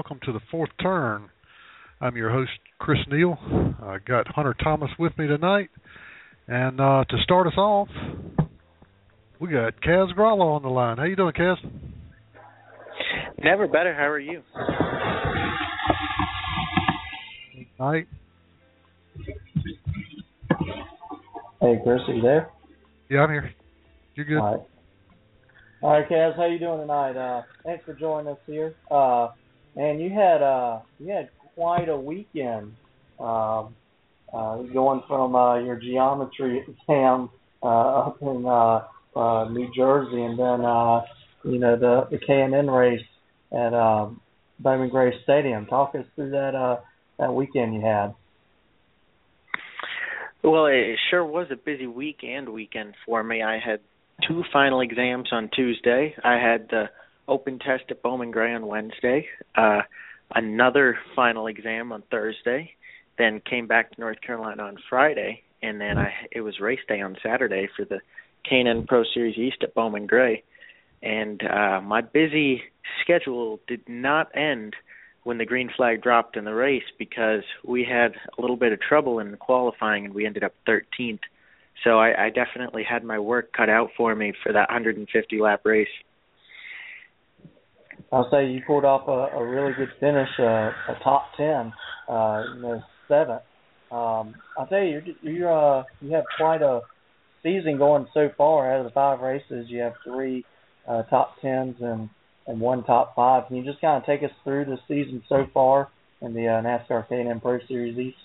[0.00, 1.28] and welcome to the fourth turn.
[2.00, 3.36] I'm your host, Chris Neal.
[3.82, 5.68] I got Hunter Thomas with me tonight.
[6.48, 7.88] And uh, to start us off,
[9.38, 10.96] we got Kaz Grala on the line.
[10.96, 11.56] How you doing, Kaz?
[13.44, 13.94] Never better.
[13.94, 14.42] How are you?
[17.78, 18.06] Night.
[21.60, 22.50] Hey, Chris, are you there?
[23.10, 23.50] Yeah, I'm here.
[24.14, 24.38] You're good.
[24.38, 24.66] All right.
[25.82, 27.16] All right, Kaz, how you doing tonight?
[27.16, 28.74] Uh, thanks for joining us here.
[28.90, 29.28] Uh,
[29.76, 32.74] and you had uh, you had quite a weekend.
[33.18, 33.74] Um,
[34.32, 37.30] uh, going from uh, your geometry exam
[37.62, 41.02] uh, up in uh, uh, New Jersey, and then uh,
[41.44, 43.04] you know the the K and N race
[43.52, 44.20] at um,
[44.58, 45.66] Bowman Gray Stadium.
[45.66, 46.80] Talk us through that uh,
[47.18, 48.14] that weekend you had.
[50.42, 53.42] Well, it sure was a busy week and weekend for me.
[53.42, 53.80] I had
[54.26, 56.14] two final exams on Tuesday.
[56.24, 56.84] I had the
[57.30, 59.82] open test at Bowman Gray on Wednesday, uh,
[60.34, 62.72] another final exam on Thursday,
[63.16, 67.00] then came back to North Carolina on Friday, and then I it was race day
[67.00, 68.00] on Saturday for the
[68.48, 70.42] K&N Pro Series East at Bowman Gray.
[71.02, 72.62] And uh my busy
[73.02, 74.74] schedule did not end
[75.22, 78.80] when the green flag dropped in the race because we had a little bit of
[78.80, 81.20] trouble in qualifying and we ended up 13th.
[81.84, 85.60] So I, I definitely had my work cut out for me for that 150 lap
[85.64, 85.88] race.
[88.12, 91.72] I'll say you pulled off a, a really good finish, uh, a top ten,
[92.08, 92.42] uh,
[93.08, 93.42] seventh.
[93.90, 96.82] Um, I'll tell you, you uh, you have quite a
[97.42, 98.72] season going so far.
[98.72, 100.44] Out of the five races, you have three
[100.88, 102.08] uh, top tens and
[102.46, 103.46] and one top five.
[103.48, 105.88] Can you just kind of take us through the season so far
[106.20, 108.16] in the uh, NASCAR K&N Pro Series East?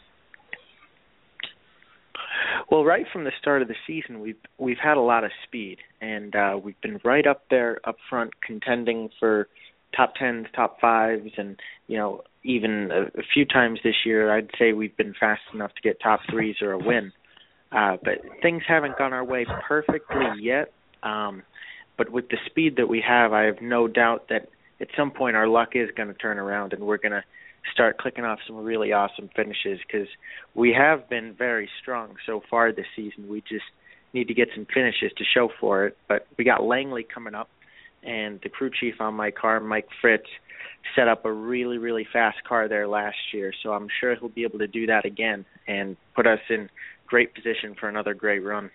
[2.71, 5.77] Well, right from the start of the season, we've we've had a lot of speed,
[6.01, 9.47] and uh, we've been right up there, up front, contending for
[9.95, 14.51] top tens, top fives, and you know even a, a few times this year, I'd
[14.59, 17.11] say we've been fast enough to get top threes or a win.
[17.71, 20.71] Uh, but things haven't gone our way perfectly yet.
[21.03, 21.43] Um,
[21.97, 24.49] but with the speed that we have, I have no doubt that
[24.79, 27.23] at some point our luck is going to turn around, and we're going to
[27.73, 30.07] start clicking off some really awesome finishes because
[30.53, 33.27] we have been very strong so far this season.
[33.27, 33.65] We just
[34.13, 35.97] need to get some finishes to show for it.
[36.07, 37.49] But we got Langley coming up,
[38.05, 40.27] and the crew chief on my car, Mike Fritz,
[40.95, 43.51] set up a really really fast car there last year.
[43.63, 46.69] So I'm sure he'll be able to do that again and put us in
[47.07, 48.69] great position for another great run.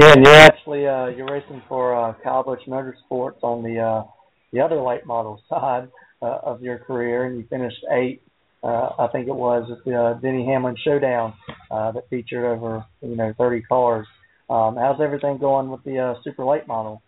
[0.00, 4.04] Yeah, and you're actually uh, you're racing for uh, Kyle Busch Motorsports on the uh,
[4.52, 5.88] the other late model side
[6.22, 8.22] uh, of your career, and you finished eighth.
[8.62, 11.34] Uh, I think it was at the uh, Denny Hamlin Showdown
[11.70, 14.06] uh, that featured over you know 30 cars.
[14.48, 17.02] Um, how's everything going with the uh, super late model?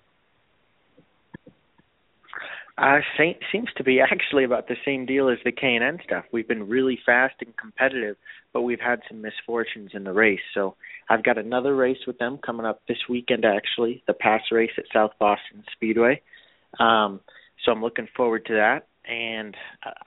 [2.79, 6.25] Uh, seems to be actually about the same deal as the K and N stuff.
[6.31, 8.17] We've been really fast and competitive,
[8.53, 10.41] but we've had some misfortunes in the race.
[10.53, 10.77] So
[11.09, 14.85] I've got another race with them coming up this weekend, actually, the Pass race at
[14.93, 16.21] South Boston Speedway.
[16.79, 17.21] Um,
[17.65, 19.57] so I'm looking forward to that, and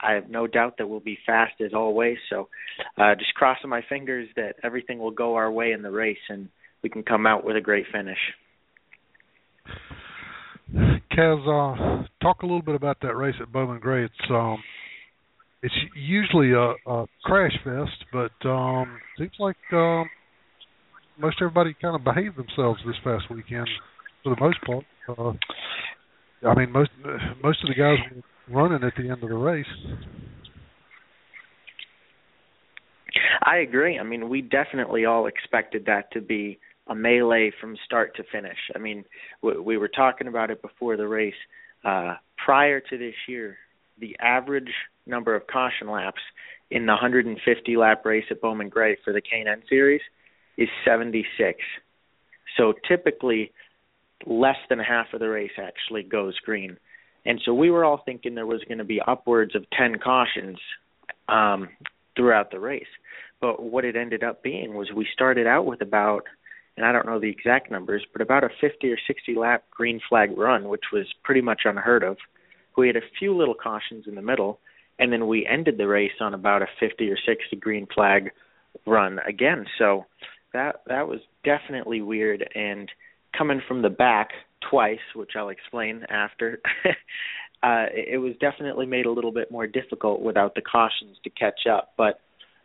[0.00, 2.18] I have no doubt that we'll be fast as always.
[2.28, 2.48] So
[2.96, 6.48] uh, just crossing my fingers that everything will go our way in the race and
[6.82, 8.18] we can come out with a great finish.
[10.72, 14.04] Kaz, uh, talk a little bit about that race at Bowman Gray.
[14.04, 14.58] It's um,
[15.62, 20.08] it's usually a, a crash fest, but um, seems like um,
[21.18, 23.68] most everybody kind of behaved themselves this past weekend
[24.22, 24.84] for the most part.
[25.08, 26.90] Uh, I mean, most
[27.42, 27.98] most of the guys
[28.48, 29.66] were running at the end of the race.
[33.42, 33.98] I agree.
[33.98, 36.58] I mean, we definitely all expected that to be
[36.90, 38.58] a melee from start to finish.
[38.74, 39.04] I mean,
[39.42, 41.32] we, we were talking about it before the race.
[41.84, 43.56] Uh, prior to this year,
[43.98, 44.72] the average
[45.06, 46.20] number of caution laps
[46.70, 50.02] in the 150 lap race at Bowman Gray for the K&N series
[50.58, 51.58] is 76.
[52.56, 53.52] So typically,
[54.26, 56.76] less than half of the race actually goes green.
[57.24, 60.58] And so we were all thinking there was going to be upwards of 10 cautions
[61.28, 61.68] um,
[62.16, 62.84] throughout the race.
[63.40, 66.24] But what it ended up being was we started out with about
[66.80, 70.00] and I don't know the exact numbers, but about a 50 or 60 lap green
[70.08, 72.16] flag run, which was pretty much unheard of.
[72.74, 74.60] We had a few little cautions in the middle,
[74.98, 78.30] and then we ended the race on about a 50 or 60 green flag
[78.86, 79.66] run again.
[79.78, 80.06] So
[80.54, 82.90] that that was definitely weird and
[83.36, 84.30] coming from the back
[84.70, 86.62] twice, which I'll explain after.
[87.62, 91.66] uh it was definitely made a little bit more difficult without the cautions to catch
[91.70, 92.20] up, but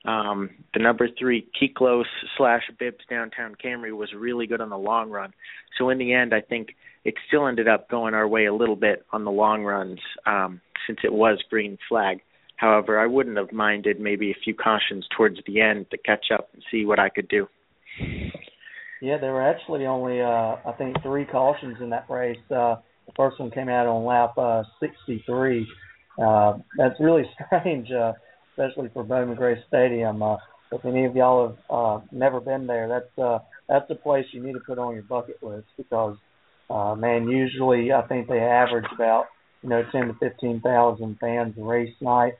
[0.06, 2.06] Um, the number three Kiklos
[2.38, 5.34] slash Bibbs Downtown Camry was really good on the long run.
[5.78, 6.69] So in the end, I think
[7.04, 10.62] it still ended up going our way a little bit on the long runs um,
[10.88, 12.19] since it was green flag.
[12.57, 16.50] However, I wouldn't have minded maybe a few cautions towards the end to catch up
[16.54, 17.48] and see what I could do.
[19.02, 22.38] Yeah, there were actually only uh I think three cautions in that race.
[22.50, 25.68] Uh the first one came out on lap uh 63.
[26.18, 28.13] Uh that's really strange uh
[28.57, 30.22] especially for Bowman Gray Stadium.
[30.24, 30.38] Uh
[30.72, 34.42] if any of y'all have uh never been there, that's uh that's a place you
[34.42, 36.18] need to put on your bucket list because
[36.69, 39.25] uh man, usually I think they average about,
[39.62, 42.34] you know, ten to fifteen thousand fans a race night.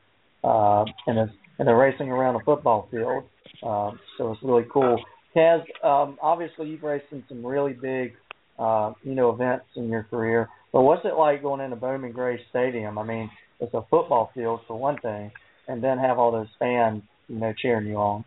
[0.44, 3.24] Uh and it's and they're racing around a football field.
[3.64, 5.02] Uh, so it's really cool.
[5.36, 8.14] Kaz, um, obviously you've raced in some really big,
[8.60, 10.50] uh, you know, events in your career.
[10.74, 12.98] But what's it like going into Bowman Gray Stadium?
[12.98, 13.30] I mean,
[13.60, 15.32] it's a football field for one thing,
[15.68, 18.26] and then have all those fans, you know, cheering you on.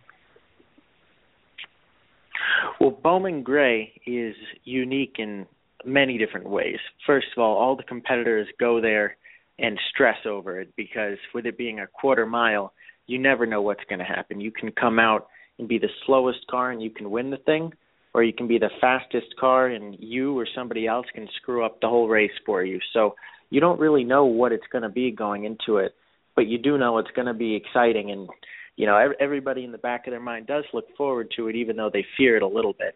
[2.81, 5.47] Well, Bowman Gray is unique in
[5.85, 6.79] many different ways.
[7.07, 9.17] First of all, all the competitors go there
[9.59, 12.73] and stress over it because with it being a quarter mile,
[13.07, 14.41] you never know what's going to happen.
[14.41, 17.73] You can come out and be the slowest car and you can win the thing,
[18.15, 21.81] or you can be the fastest car and you or somebody else can screw up
[21.81, 22.79] the whole race for you.
[22.93, 23.15] So
[23.51, 25.95] you don't really know what it's going to be going into it,
[26.39, 28.29] but you do know it's going to be exciting and
[28.77, 31.75] you know everybody in the back of their mind does look forward to it even
[31.75, 32.95] though they fear it a little bit.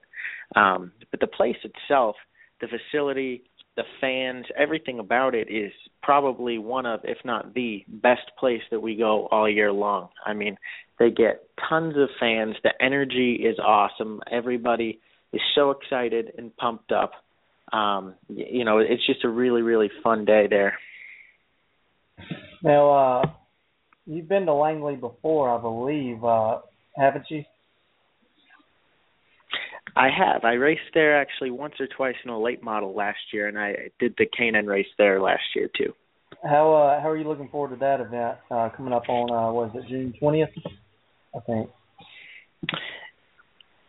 [0.55, 2.15] Um but the place itself,
[2.61, 3.43] the facility,
[3.77, 5.73] the fans, everything about it is
[6.05, 10.11] probably one of, if not the best place that we go all year long.
[10.25, 10.57] I mean,
[11.01, 12.55] they get tons of fans.
[12.63, 14.21] The energy is awesome.
[14.31, 15.01] Everybody
[15.33, 17.11] is so excited and pumped up.
[17.73, 20.79] Um, you know, it's just a really, really fun day there.
[22.62, 23.31] Now, uh,
[24.07, 26.59] you've been to Langley before, I believe, uh,
[26.97, 27.45] haven't you?
[29.97, 30.45] I have.
[30.45, 33.90] I raced there actually once or twice in a late model last year, and I
[33.99, 35.92] did the K&N race there last year too.
[36.42, 39.52] How uh, how are you looking forward to that event uh, coming up on uh,
[39.52, 40.49] what is it June twentieth?
[41.37, 41.71] I think.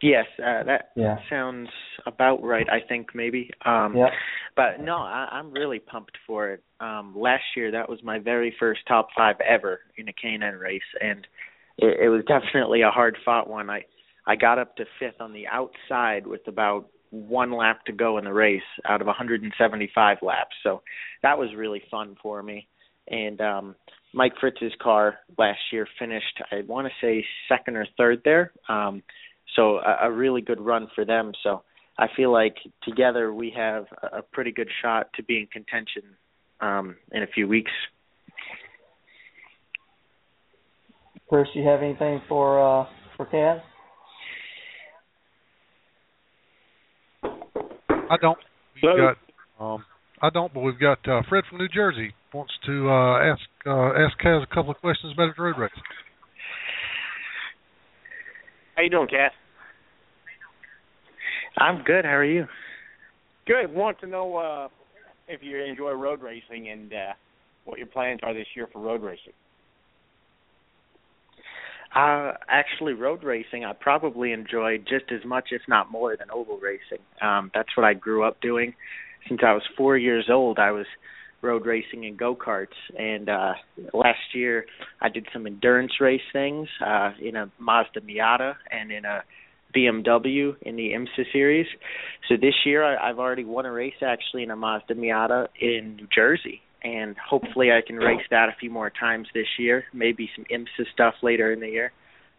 [0.03, 1.15] Yes, uh, that yeah.
[1.29, 1.69] sounds
[2.05, 2.67] about right.
[2.69, 3.49] I think maybe.
[3.65, 4.09] Um, yep.
[4.53, 6.63] But no, I, I'm really pumped for it.
[6.81, 10.81] Um, last year, that was my very first top five ever in a K&N race,
[10.99, 11.25] and
[11.77, 13.69] it, it was definitely a hard fought one.
[13.69, 13.85] I
[14.27, 18.25] I got up to fifth on the outside with about one lap to go in
[18.25, 20.55] the race out of 175 laps.
[20.63, 20.81] So
[21.21, 22.67] that was really fun for me.
[23.07, 23.75] And um
[24.13, 28.51] Mike Fritz's car last year finished I want to say second or third there.
[28.67, 29.03] Um
[29.55, 31.31] so a, a really good run for them.
[31.43, 31.63] So
[31.97, 36.03] I feel like together we have a pretty good shot to be in contention
[36.61, 37.71] um in a few weeks.
[41.29, 42.85] Chris, you have anything for uh
[43.17, 43.61] for Kaz?
[48.09, 48.37] I don't.
[48.75, 49.17] We've got.
[49.59, 49.85] Um,
[50.21, 53.93] I don't, but we've got uh, Fred from New Jersey wants to uh, ask uh,
[53.93, 55.71] ask Kaz a couple of questions about his road race.
[58.75, 59.29] How you doing, Kaz?
[61.57, 62.05] I'm good.
[62.05, 62.45] How are you?
[63.45, 63.73] Good.
[63.73, 64.67] Want to know uh,
[65.27, 67.13] if you enjoy road racing and uh,
[67.65, 69.33] what your plans are this year for road racing.
[71.95, 76.57] Uh, actually, road racing I probably enjoy just as much, if not more, than oval
[76.57, 77.03] racing.
[77.21, 78.73] Um, that's what I grew up doing.
[79.29, 80.87] Since I was four years old, I was
[81.43, 82.67] road racing in go karts,
[82.97, 83.53] and uh,
[83.93, 84.65] last year
[85.01, 89.23] I did some endurance race things uh, in a Mazda Miata and in a
[89.75, 91.67] BMW in the IMSA series.
[92.29, 95.95] So this year I, I've already won a race actually in a Mazda Miata in
[95.95, 99.85] New Jersey, and hopefully I can race that a few more times this year.
[99.93, 101.91] Maybe some IMSA stuff later in the year.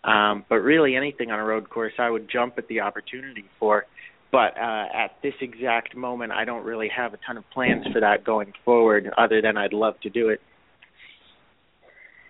[0.04, 3.86] Um, but really, anything on a road course, I would jump at the opportunity for.
[4.30, 8.00] But uh, at this exact moment, I don't really have a ton of plans for
[8.00, 10.40] that going forward, other than I'd love to do it.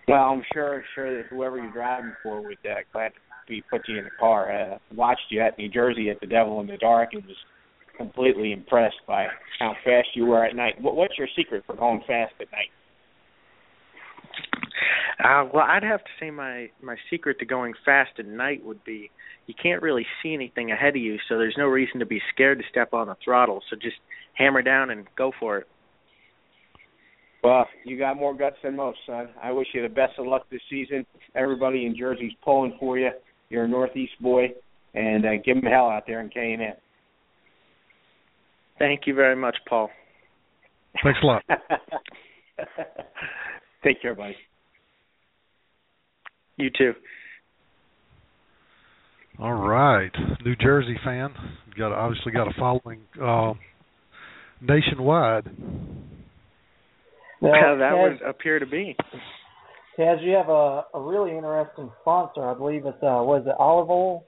[0.06, 3.12] Well, I'm sure sure that whoever you're driving for would uh, glad
[3.46, 4.52] be put you in the car.
[4.52, 7.36] Uh, watched you at New Jersey at the Devil in the Dark and was
[7.96, 9.26] completely impressed by
[9.58, 10.80] how fast you were at night.
[10.80, 12.70] What, what's your secret for going fast at night?
[15.22, 18.82] Uh, well, I'd have to say my my secret to going fast at night would
[18.84, 19.10] be
[19.46, 22.58] you can't really see anything ahead of you, so there's no reason to be scared
[22.58, 23.62] to step on the throttle.
[23.70, 23.96] So just
[24.34, 25.68] hammer down and go for it.
[27.44, 29.28] Well, you got more guts than most, son.
[29.42, 31.04] I wish you the best of luck this season.
[31.34, 33.10] Everybody in Jersey's pulling for you.
[33.48, 34.48] You're a Northeast boy,
[34.94, 36.74] and uh, give them hell out there in K and N.
[38.78, 39.90] Thank you very much, Paul.
[41.02, 41.42] Thanks a lot.
[43.84, 44.36] Take care, buddy.
[46.56, 46.92] You too.
[49.38, 50.12] All right,
[50.44, 51.34] New Jersey fan.
[51.76, 53.54] Got obviously got a following uh,
[54.60, 55.46] nationwide.
[57.42, 58.96] Now, that would appear to be.
[59.98, 62.44] Kaz, you have a, a really interesting sponsor.
[62.44, 64.24] I believe it's uh, was it olive oil?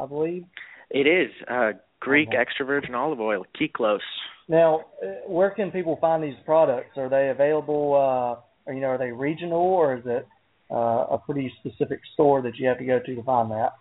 [0.00, 0.44] I believe.
[0.90, 2.36] It is uh, Greek okay.
[2.36, 3.98] extra virgin olive oil, Kiklos.
[4.48, 6.96] Now, uh, where can people find these products?
[6.96, 7.94] Are they available?
[7.94, 10.26] Uh, or, you know, are they regional or is it
[10.70, 10.74] uh,
[11.10, 13.72] a pretty specific store that you have to go to to find that?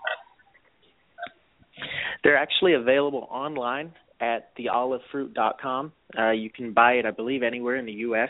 [2.24, 5.92] They're actually available online at theolivefruit.com.
[6.18, 8.30] Uh, you can buy it, I believe, anywhere in the U.S.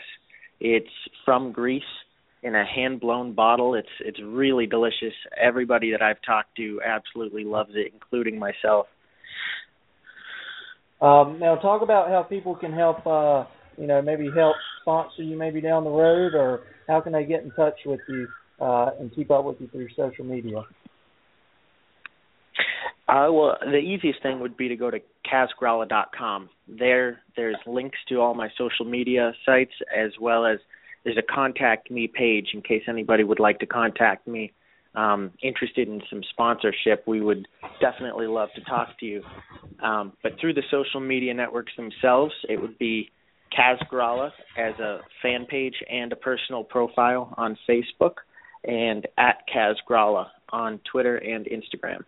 [0.60, 0.90] It's
[1.24, 1.82] from Greece
[2.46, 3.74] in a hand blown bottle.
[3.74, 5.12] It's it's really delicious.
[5.40, 8.86] Everybody that I've talked to absolutely loves it, including myself.
[11.02, 13.04] Um, now, talk about how people can help.
[13.04, 13.44] Uh,
[13.76, 17.42] you know, maybe help sponsor you maybe down the road, or how can they get
[17.42, 18.28] in touch with you
[18.60, 20.62] uh, and keep up with you through social media?
[23.08, 24.98] Uh, well, the easiest thing would be to go to
[25.30, 26.48] kazgrala.com.
[26.66, 30.58] There, there's links to all my social media sites as well as
[31.06, 34.52] there's a contact me page in case anybody would like to contact me.
[34.96, 37.46] Um, interested in some sponsorship, we would
[37.80, 39.22] definitely love to talk to you.
[39.80, 43.10] Um, but through the social media networks themselves, it would be
[43.56, 48.14] Kaz Grala as a fan page and a personal profile on Facebook,
[48.64, 52.00] and at Kaz Grala on Twitter and Instagram.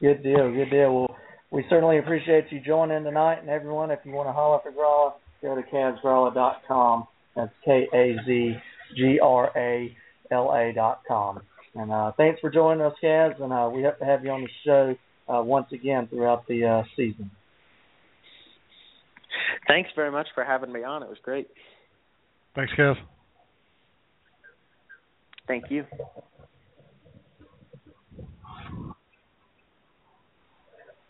[0.00, 0.94] Good deal, good deal.
[0.94, 1.16] Well,
[1.50, 5.14] we certainly appreciate you joining tonight, and everyone, if you want to holler for Grala,
[5.42, 7.08] go to KazGrala.com.
[7.38, 8.54] That's K A Z
[8.96, 9.96] G R A
[10.32, 11.40] L A dot com.
[11.76, 14.42] And uh, thanks for joining us, Kaz, and uh, we hope to have you on
[14.42, 14.96] the show
[15.32, 17.30] uh, once again throughout the uh, season.
[19.68, 21.04] Thanks very much for having me on.
[21.04, 21.46] It was great.
[22.56, 22.96] Thanks, Kaz.
[25.46, 25.84] Thank you.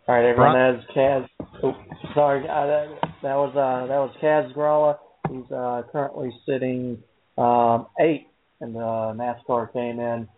[0.07, 0.53] All right, everyone.
[0.53, 1.27] That is Kaz.
[1.63, 1.73] Oh,
[2.15, 2.87] sorry, uh, that,
[3.23, 4.99] that was uh, that was Kaz Grala.
[5.31, 7.03] He's uh, currently sitting
[7.37, 8.27] um, eighth
[8.61, 10.29] in the NASCAR K&N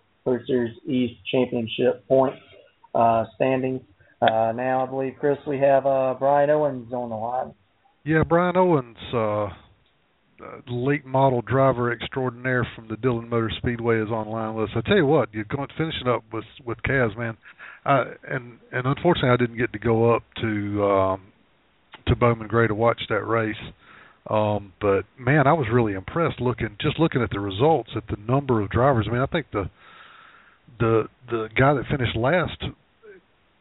[0.47, 2.39] Series East Championship points
[2.95, 3.81] uh, standings.
[4.21, 7.55] Uh, now, I believe, Chris, we have uh, Brian Owens on the line.
[8.05, 9.49] Yeah, Brian Owens, uh,
[10.69, 14.77] late model driver extraordinaire from the Dillon Motor Speedway, is online with us.
[14.77, 17.37] I tell you what, you're going to finish it up with with Kaz, man.
[17.85, 21.23] Uh, and and unfortunately, I didn't get to go up to um,
[22.07, 23.55] to Bowman Gray to watch that race.
[24.29, 28.17] Um, but man, I was really impressed looking just looking at the results, at the
[28.17, 29.07] number of drivers.
[29.09, 29.71] I mean, I think the
[30.79, 32.63] the the guy that finished last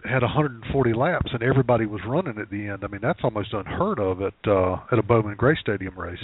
[0.04, 2.84] had 140 laps, and everybody was running at the end.
[2.84, 6.24] I mean, that's almost unheard of at uh, at a Bowman Gray Stadium race.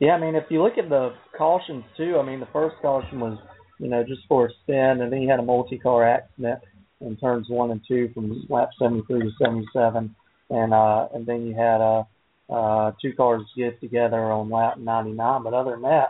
[0.00, 3.18] Yeah, I mean, if you look at the cautions too, I mean, the first caution
[3.18, 3.38] was
[3.78, 6.60] you know, just for a spin, and then you had a multi-car accident
[7.00, 10.14] in turns one and two from lap 73 to 77,
[10.50, 12.02] and uh, and then you had uh,
[12.48, 15.42] uh, two cars get together on lap 99.
[15.42, 16.08] But other than that,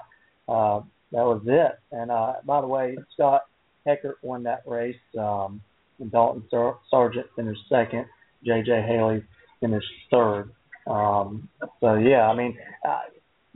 [0.48, 0.80] uh,
[1.12, 1.78] that was it.
[1.92, 3.42] And uh, by the way, Scott
[3.86, 5.60] Heckert won that race, um,
[5.98, 8.06] and Dalton Sar- Sargent finished second.
[8.44, 8.82] J.J.
[8.86, 9.24] Haley
[9.60, 10.52] finished third.
[10.86, 11.48] Um,
[11.80, 13.00] so yeah, I mean, uh,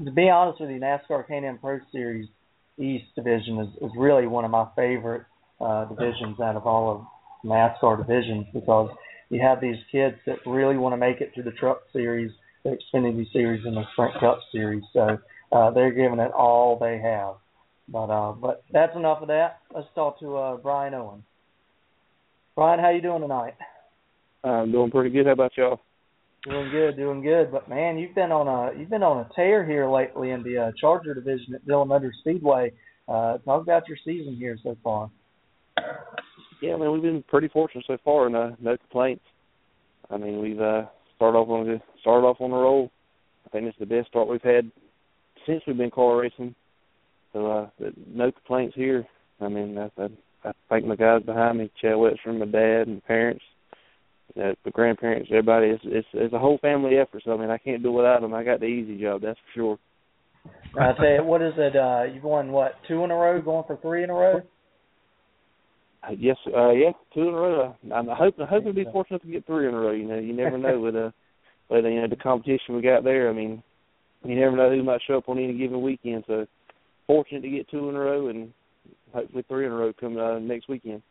[0.05, 2.29] to be honest with you, NASCAR K&N Pro Series
[2.79, 5.23] East division is, is really one of my favorite
[5.61, 7.07] uh, divisions out of all of
[7.45, 8.91] NASCAR divisions because
[9.31, 12.31] you have these kids that really want to make it to the Truck Series,
[12.64, 14.85] the Xfinity Series, and the Sprint Cup Series.
[14.92, 15.19] So
[15.52, 17.35] uh, they're giving it all they have.
[17.88, 19.59] But uh, but that's enough of that.
[19.75, 21.25] Let's talk to uh, Brian Owen.
[22.54, 23.54] Brian, how you doing tonight?
[24.45, 25.26] I'm doing pretty good.
[25.26, 25.81] How about y'all?
[26.45, 27.52] Doing good, doing good.
[27.52, 30.59] But man, you've been on a you've been on a tear here lately in the
[30.59, 32.73] uh, Charger division at Dillon Motor Speedway.
[33.09, 35.11] Uh, talk about your season here so far.
[36.61, 39.25] Yeah, I mean we've been pretty fortunate so far, and uh, no complaints.
[40.11, 40.87] I mean we've uh,
[41.23, 42.91] started off on the started off on the roll.
[43.47, 44.71] I think it's the best start we've had
[45.47, 46.55] since we've been car racing.
[47.33, 47.69] So uh,
[48.09, 49.07] no complaints here.
[49.41, 50.09] I mean I, I,
[50.45, 53.43] I thank my guys behind me, Chad Wetstrom, my dad, and parents
[54.37, 55.69] uh, the grandparents, everybody.
[55.69, 57.23] It's, it's it's a whole family effort.
[57.25, 58.35] So I mean, I can't do it without them.
[58.35, 59.79] I got the easy job, that's for sure.
[60.81, 61.76] I tell what is it?
[61.76, 64.41] Uh, you've won what two in a row, going for three in a row?
[66.11, 67.76] Yes, uh, yeah, two in a row.
[67.94, 69.92] I'm hoping hoping to be fortunate to get three in a row.
[69.92, 71.11] You know, you never know with uh,
[71.71, 73.30] with you know the competition we got there.
[73.30, 73.62] I mean,
[74.25, 76.25] you never know who might show up on any given weekend.
[76.26, 76.47] So
[77.06, 78.52] fortunate to get two in a row and
[79.12, 81.02] hopefully three in a row come uh, next weekend.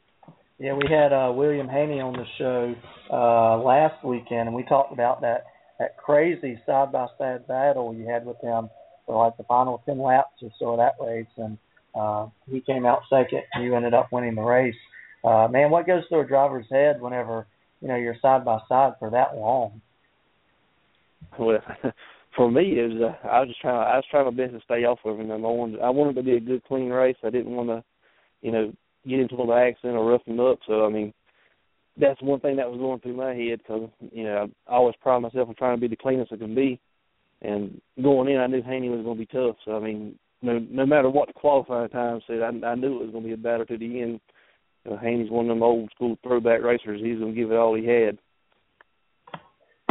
[0.59, 2.75] Yeah, we had uh, William Haney on the show
[3.11, 5.45] uh, last weekend, and we talked about that
[5.79, 8.69] that crazy side by side battle you had with him
[9.07, 11.57] for like the final ten laps or so of that race, and
[11.95, 13.41] uh, he came out second.
[13.53, 14.75] And you ended up winning the race.
[15.23, 17.47] uh, man, what goes through a driver's head whenever
[17.81, 19.81] you know you're side by side for that long?
[21.37, 21.59] Well,
[22.35, 23.75] for me, it was uh, I was just trying.
[23.75, 25.31] I was trying my best to stay off of him.
[25.31, 27.17] I wanted I wanted to be a good, clean race.
[27.23, 27.83] I didn't want to,
[28.41, 28.73] you know,
[29.07, 30.59] get into an accident or rough him up.
[30.67, 31.13] So I mean,
[31.97, 35.19] that's one thing that was going through my head because you know I always pride
[35.19, 36.79] myself on trying to be the cleanest I can be.
[37.43, 39.55] And going in, I knew Haney was going to be tough.
[39.65, 43.05] So I mean, no no matter what the qualifying time said, I, I knew it
[43.05, 44.19] was going to be a battle to the end.
[44.85, 47.01] You Haney's one of them old school throwback racers.
[47.03, 48.17] He's going to give it all he had.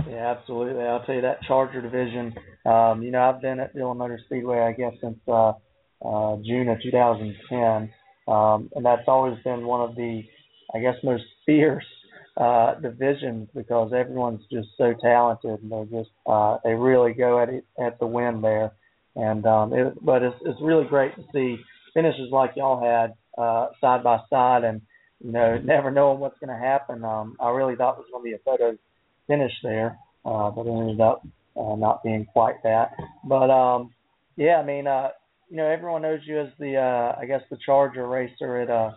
[0.08, 0.82] Yeah, absolutely.
[0.82, 2.34] I'll tell you that Charger division.
[2.66, 5.52] Um, you know, I've been at Dillon Motor Speedway, I guess, since uh,
[6.04, 7.92] uh, June of 2010,
[8.26, 10.22] um, and that's always been one of the,
[10.74, 11.84] I guess, most fierce
[12.36, 17.48] uh, divisions because everyone's just so talented and they just uh, they really go at
[17.48, 18.72] it at the win there.
[19.16, 21.58] And um, it, but it's it's really great to see
[21.94, 24.80] finishes like y'all had uh, side by side, and
[25.22, 27.04] you know, never knowing what's going to happen.
[27.04, 28.76] Um, I really thought it was going to be a photo
[29.26, 32.92] finish there, uh, but it ended up uh, not being quite that.
[33.24, 33.92] But um,
[34.36, 35.08] yeah, I mean, uh,
[35.50, 38.92] you know, everyone knows you as the, uh, I guess, the Charger racer at uh,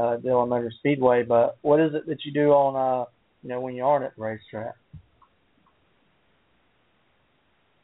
[0.00, 1.22] uh, Dillon Motor Speedway.
[1.22, 3.04] But what is it that you do on, uh,
[3.42, 4.74] you know, when you aren't at the racetrack?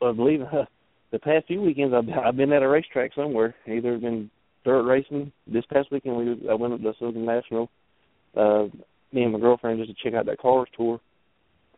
[0.02, 0.40] I believe
[1.14, 3.54] the past few weekends I've, I've been at a racetrack somewhere.
[3.68, 4.30] Either been
[4.64, 5.30] dirt racing.
[5.46, 7.70] This past weekend we I went up to Southern National.
[8.36, 8.64] Uh,
[9.12, 11.00] me and my girlfriend just to check out that cars tour.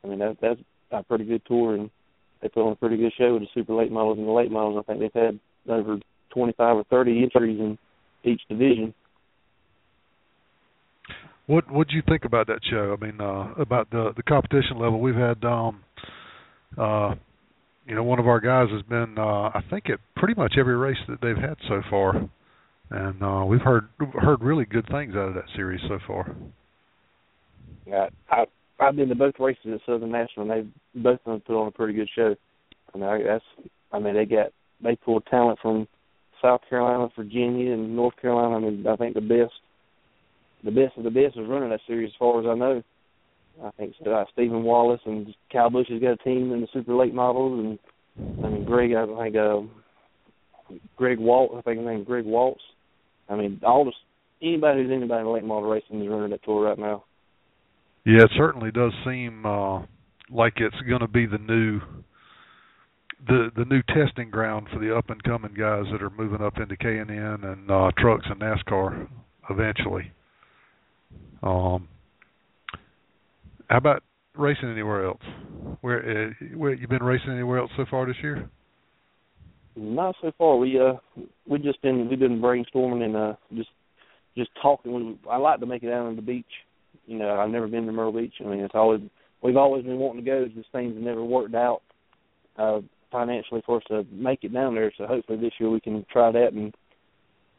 [0.02, 1.90] I mean that that's a pretty good tour, and
[2.40, 4.50] they put on a pretty good show with the super late models and the late
[4.50, 4.82] models.
[4.82, 5.98] I think they've had over
[6.32, 7.76] 25 or 30 entries in
[8.24, 8.94] each division.
[11.46, 12.96] What what do you think about that show?
[12.98, 14.98] I mean, uh, about the the competition level.
[14.98, 15.84] We've had, um,
[16.78, 17.14] uh,
[17.86, 20.76] you know, one of our guys has been, uh, I think, at pretty much every
[20.76, 22.28] race that they've had so far,
[22.90, 23.88] and uh, we've heard
[24.20, 26.34] heard really good things out of that series so far.
[27.86, 28.44] Yeah, I
[28.80, 31.68] I've been to both races at Southern National, and they both of them put on
[31.68, 32.34] a pretty good show.
[32.94, 33.44] I mean, that's
[33.92, 34.48] I mean they got
[34.82, 35.86] they pulled talent from
[36.42, 38.56] South Carolina, Virginia, and North Carolina.
[38.56, 39.52] I mean, I think the best
[40.64, 42.82] the best of the best is running that series as far as I know.
[43.64, 46.94] I think uh, Steven Wallace and Kyle Busch has got a team in the super
[46.94, 47.78] late models,
[48.18, 48.92] and I mean Greg.
[48.94, 49.60] I think uh,
[50.96, 51.52] Greg Walt.
[51.56, 52.60] I think his name is Greg Waltz.
[53.28, 53.92] I mean, all the
[54.46, 57.04] anybody who's anybody in late model racing is running that tour right now.
[58.04, 59.80] Yeah, it certainly does seem uh,
[60.30, 61.80] like it's going to be the new
[63.26, 66.58] the the new testing ground for the up and coming guys that are moving up
[66.58, 69.08] into K and N and uh, trucks and NASCAR
[69.50, 70.12] eventually.
[71.42, 71.88] Um,
[73.68, 74.02] how about
[74.34, 75.22] racing anywhere else?
[75.80, 78.48] Where, uh, where you been racing anywhere else so far this year?
[79.76, 80.56] Not so far.
[80.56, 80.94] We uh
[81.46, 83.68] we just been we've been brainstorming and uh just
[84.34, 84.92] just talking.
[84.92, 86.46] We, I like to make it down on the beach.
[87.06, 88.32] You know, I've never been to Myrtle Beach.
[88.40, 89.02] I mean, it's always
[89.42, 90.46] we've always been wanting to go.
[90.48, 91.82] Just things have never worked out
[92.56, 92.80] uh
[93.12, 94.92] financially for us to make it down there.
[94.96, 96.54] So hopefully this year we can try that.
[96.54, 96.74] And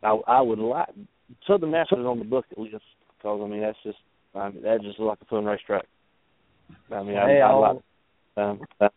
[0.01, 0.89] I I would like
[1.45, 2.73] Southern National is on the bucket list
[3.17, 3.99] because I mean that's just
[4.33, 5.85] I mean that just like a fun racetrack.
[6.91, 7.77] I mean hey, I, I I'll, like
[8.37, 8.89] um, uh,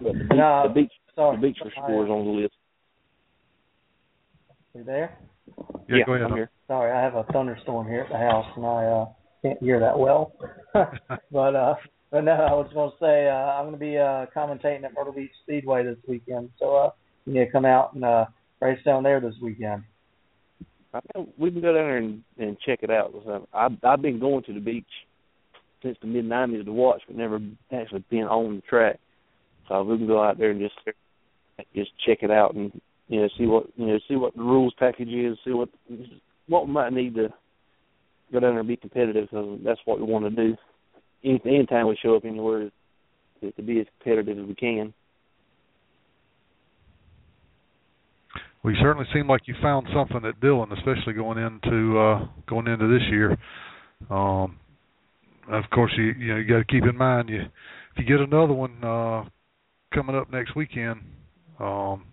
[0.00, 1.36] but the beach, No, the beach sorry.
[1.36, 2.54] the beach for sure is on the list.
[4.74, 5.18] You there?
[5.88, 6.26] Yeah, go ahead.
[6.26, 6.50] I'm here.
[6.68, 9.06] Sorry, I have a thunderstorm here at the house, and I uh,
[9.42, 10.32] can't hear that well.
[10.72, 11.74] but uh,
[12.10, 14.94] but no, I was going to say uh, I'm going to be uh, commentating at
[14.94, 16.90] Myrtle Beach Speedway this weekend, so uh,
[17.24, 18.26] you need to come out and uh,
[18.60, 19.82] race down there this weekend.
[20.94, 23.12] I think we can go down there and, and check it out.
[23.12, 23.46] 'cause
[23.82, 24.84] I've been going to the beach
[25.82, 27.40] since the mid '90s to watch, but never
[27.72, 28.98] actually been on the track.
[29.68, 30.74] So we can go out there and just
[31.74, 34.74] just check it out and you know see what you know see what the rules
[34.78, 35.68] package is, see what
[36.48, 37.28] what we might need to
[38.32, 40.56] go down there and be competitive because that's what we want to do.
[41.24, 42.70] Any anytime we show up anywhere,
[43.40, 44.94] to, to be as competitive as we can.
[48.66, 52.66] Well, you certainly seem like you found something at Dillon, especially going into uh, going
[52.66, 53.36] into this year.
[54.10, 54.58] Um,
[55.48, 58.18] of course, you you know you got to keep in mind you if you get
[58.18, 59.22] another one uh,
[59.94, 60.98] coming up next weekend,
[61.60, 62.06] um,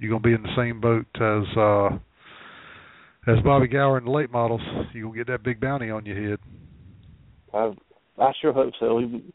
[0.00, 1.90] you're gonna be in the same boat as uh,
[3.30, 4.62] as Bobby Gower in the late models.
[4.92, 6.40] You gonna get that big bounty on your head.
[7.52, 7.72] I
[8.18, 8.96] I sure hope so.
[8.96, 9.32] We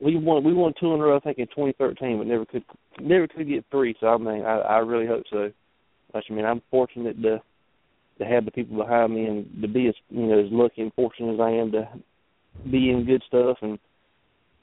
[0.00, 2.64] we won we won two in a row I think in 2013, but never could
[3.00, 3.94] never could get three.
[4.00, 5.52] So I mean I I really hope so.
[6.14, 7.42] I mean I'm fortunate to
[8.18, 10.92] to have the people behind me and to be as you know as lucky and
[10.94, 11.88] fortunate as I am to
[12.70, 13.78] be in good stuff and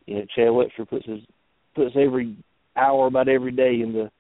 [0.06, 1.22] you know Chad Webster puts his
[1.76, 2.36] puts every
[2.76, 4.12] hour about every day into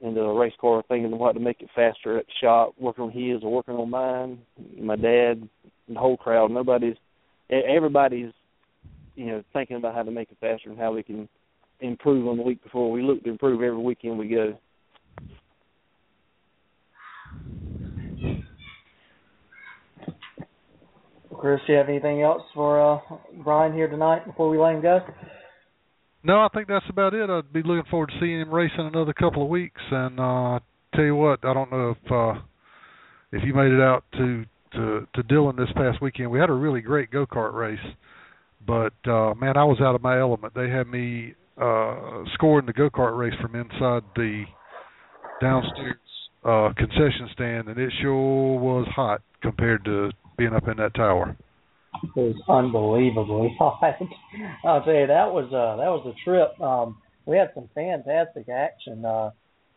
[0.00, 3.10] into a race car thinking what to make it faster at the shop, working on
[3.10, 4.38] his or working on mine.
[4.80, 5.48] My dad,
[5.88, 6.96] the whole crowd, nobody's,
[7.50, 8.32] everybody's,
[9.16, 11.28] you know, thinking about how to make it faster and how we can
[11.80, 12.92] improve on the week before.
[12.92, 14.56] We look to improve every weekend we go.
[21.38, 22.98] Chris, do you have anything else for uh,
[23.44, 25.00] Brian here tonight before we let him go?
[26.24, 27.30] No, I think that's about it.
[27.30, 29.80] I'd be looking forward to seeing him race in another couple of weeks.
[29.90, 30.58] And uh
[30.94, 32.40] tell you what, I don't know if uh
[33.30, 36.30] if you made it out to to to Dillon this past weekend.
[36.30, 37.78] We had a really great go kart race,
[38.66, 40.54] but uh man, I was out of my element.
[40.54, 44.42] They had me uh scoring the go kart race from inside the
[45.40, 45.96] downstairs
[46.44, 51.36] uh concession stand, and it sure was hot compared to being up in that tower.
[52.16, 53.98] It was unbelievably hot.
[54.64, 56.58] I'll tell you that was uh that was a trip.
[56.60, 59.04] Um we had some fantastic action.
[59.04, 59.30] Uh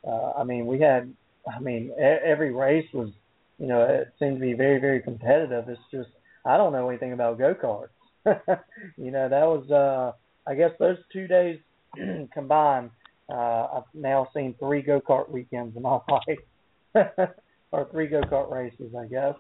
[0.08, 1.14] uh I mean we had
[1.52, 3.10] I mean every race was
[3.58, 5.68] you know it seemed to be very very competitive.
[5.68, 6.10] It's just
[6.46, 7.90] I don't know anything about go-karts.
[8.98, 10.12] you know that was uh
[10.50, 11.60] I guess those 2 days
[12.34, 12.92] combined
[13.30, 17.30] uh I've now seen 3 go-kart weekends in my life.
[17.72, 19.36] or 3 go-kart races, I guess.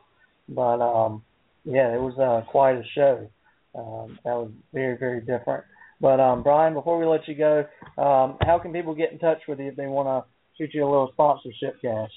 [0.50, 1.24] But um
[1.64, 3.30] yeah, it was uh, quite a show.
[3.76, 5.64] Um, that was very, very different.
[6.00, 7.60] But um, Brian, before we let you go,
[8.02, 10.84] um, how can people get in touch with you if they want to shoot you
[10.84, 12.12] a little sponsorship cash?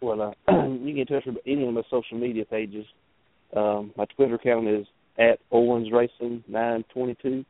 [0.00, 2.84] Well, uh, you can get in touch with any of my social media pages.
[3.56, 4.86] Um, my Twitter account is
[5.18, 7.44] at Owens Racing nine twenty two,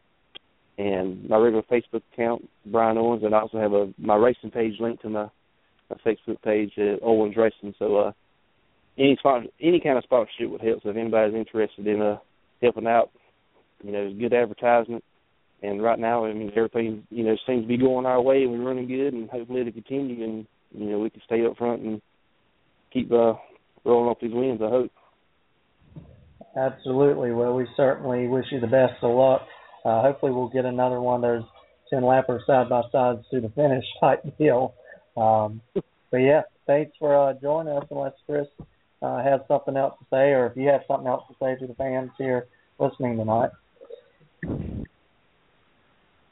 [0.77, 4.75] and my regular Facebook account Brian Owens, and I also have a my racing page
[4.81, 5.29] linked to my,
[5.89, 7.75] my Facebook page at Owens Racing.
[7.79, 8.13] So uh,
[8.99, 9.17] any
[9.61, 10.83] any kind of sponsorship would help.
[10.83, 12.19] So if anybody's interested in uh,
[12.61, 13.11] helping out,
[13.83, 15.05] you know, good advertisement.
[15.63, 18.51] And right now, I mean, everything you know seems to be going our way, and
[18.53, 21.83] we're running good, and hopefully it'll continue, and you know we can stay up front
[21.83, 22.03] and
[22.93, 23.35] keep uh,
[23.85, 24.61] rolling off these wins.
[24.61, 24.91] I hope.
[26.57, 27.31] Absolutely.
[27.31, 29.43] Well, we certainly wish you the best of luck.
[29.85, 31.49] Uh, hopefully, we'll get another one of those
[31.91, 34.75] ten lapper side by sides to the finish type deal.
[35.17, 35.61] Um,
[36.11, 38.49] but yeah, thanks for uh, joining us, unless Chris
[39.03, 41.67] uh, has something else to say, or if you have something else to say to
[41.67, 42.47] the fans here
[42.79, 43.51] listening tonight.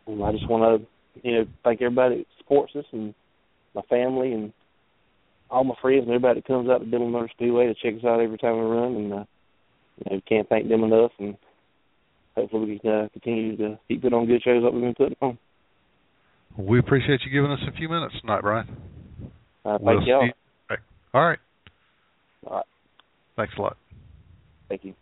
[0.08, 3.14] I just want to, you know, thank everybody that supports us and
[3.74, 4.52] my family and
[5.50, 8.04] all my friends and everybody that comes out to Dillon Motor Speedway to check us
[8.04, 9.24] out every time we run, and uh,
[9.98, 11.12] you know, can't thank them enough.
[11.18, 11.36] And
[12.36, 15.16] hopefully we can uh, continue to keep putting on good shows that we've been putting
[15.20, 15.38] on.
[16.56, 18.76] We appreciate you giving us a few minutes tonight, Brian.
[19.64, 20.28] Uh, thank y'all.
[21.12, 21.38] All right.
[22.46, 22.64] All right.
[23.36, 23.76] Thanks a lot.
[24.68, 24.94] Thank you.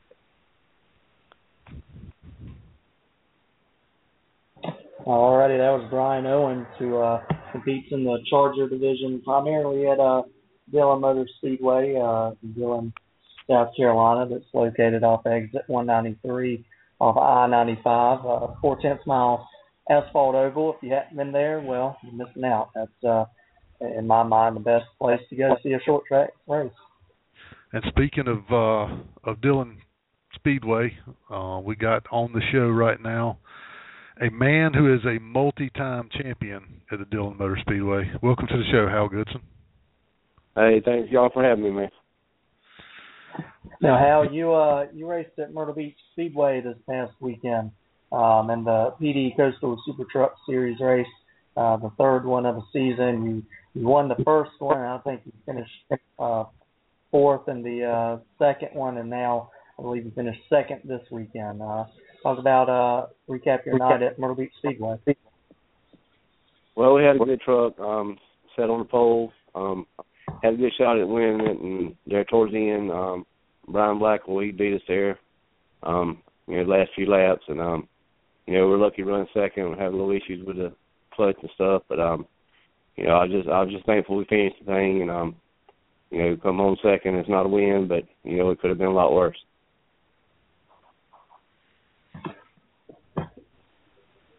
[5.05, 7.23] All righty, that was Brian Owen who uh,
[7.53, 10.23] competes in the Charger division primarily at uh,
[10.71, 12.93] Dillon Motor Speedway, uh, Dillon,
[13.49, 16.65] South Carolina, that's located off exit 193
[17.01, 19.49] off I-95, uh, four tenths mile
[19.89, 20.75] asphalt oval.
[20.75, 22.71] If you haven't been there, well, you're missing out.
[22.75, 23.25] That's uh,
[23.81, 26.71] in my mind the best place to go see a short track race.
[27.73, 29.79] And speaking of uh, of Dillon
[30.35, 30.97] Speedway,
[31.31, 33.39] uh, we got on the show right now
[34.21, 38.11] a man who is a multi-time champion at the Dillon Motor Speedway.
[38.23, 39.43] Welcome to the show, Hal Goodson.
[40.57, 41.91] Hey, thanks y'all for having me, man.
[43.81, 47.71] Now, Hal, you uh you raced at Myrtle Beach Speedway this past weekend,
[48.11, 51.07] um, in the PD Coastal Super Truck Series race,
[51.57, 53.25] uh, the third one of the season.
[53.27, 55.71] You you won the first one, and I think you finished
[56.19, 56.45] uh,
[57.11, 61.63] fourth in the uh, second one, and now I believe you finished second this weekend.
[61.63, 61.85] Uh,
[62.23, 64.97] talk about uh, recap your night at Myrtle Beach Speedway.
[66.75, 67.79] Well, we had a good truck.
[67.81, 68.19] Um,
[68.57, 69.33] set on the pole.
[69.55, 69.87] Um,
[70.43, 73.25] had a good shot at winning it, and there towards the end, um,
[73.67, 75.19] Bryan Blackwell he beat us there.
[75.83, 77.89] Um, you know, the last few laps, and um,
[78.47, 79.71] you know, we're lucky running second.
[79.71, 80.73] We had a little issues with the
[81.13, 82.27] clutch and stuff, but um,
[82.97, 85.37] you know, I just I was just thankful we finished the thing, and um,
[86.11, 87.17] you know, come home second.
[87.17, 89.37] It's not a win, but you know, it could have been a lot worse.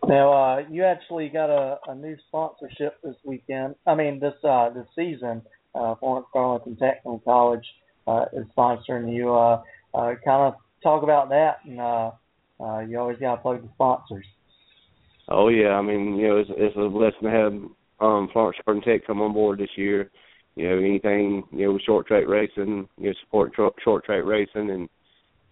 [0.07, 3.75] Now, uh, you actually got a, a new sponsorship this weekend.
[3.85, 5.41] I mean, this uh, this season.
[5.75, 7.65] Uh, Florence Darlington Technical College
[8.07, 9.35] uh, is sponsoring you.
[9.35, 9.61] Uh,
[9.93, 12.11] uh, kind of talk about that, and uh,
[12.59, 14.25] uh, you always got to plug the sponsors.
[15.27, 17.53] Oh yeah, I mean, you know, it's, it's a blessing to have
[17.99, 20.09] um, Florence Darlington Tech come on board this year
[20.59, 24.23] you know anything you know with short track racing, you know support tr- short track
[24.25, 24.89] racing and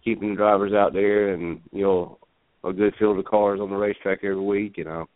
[0.04, 2.18] keeping the drivers out there and you know
[2.64, 4.76] a good field of cars on the racetrack every week.
[4.76, 5.06] You know,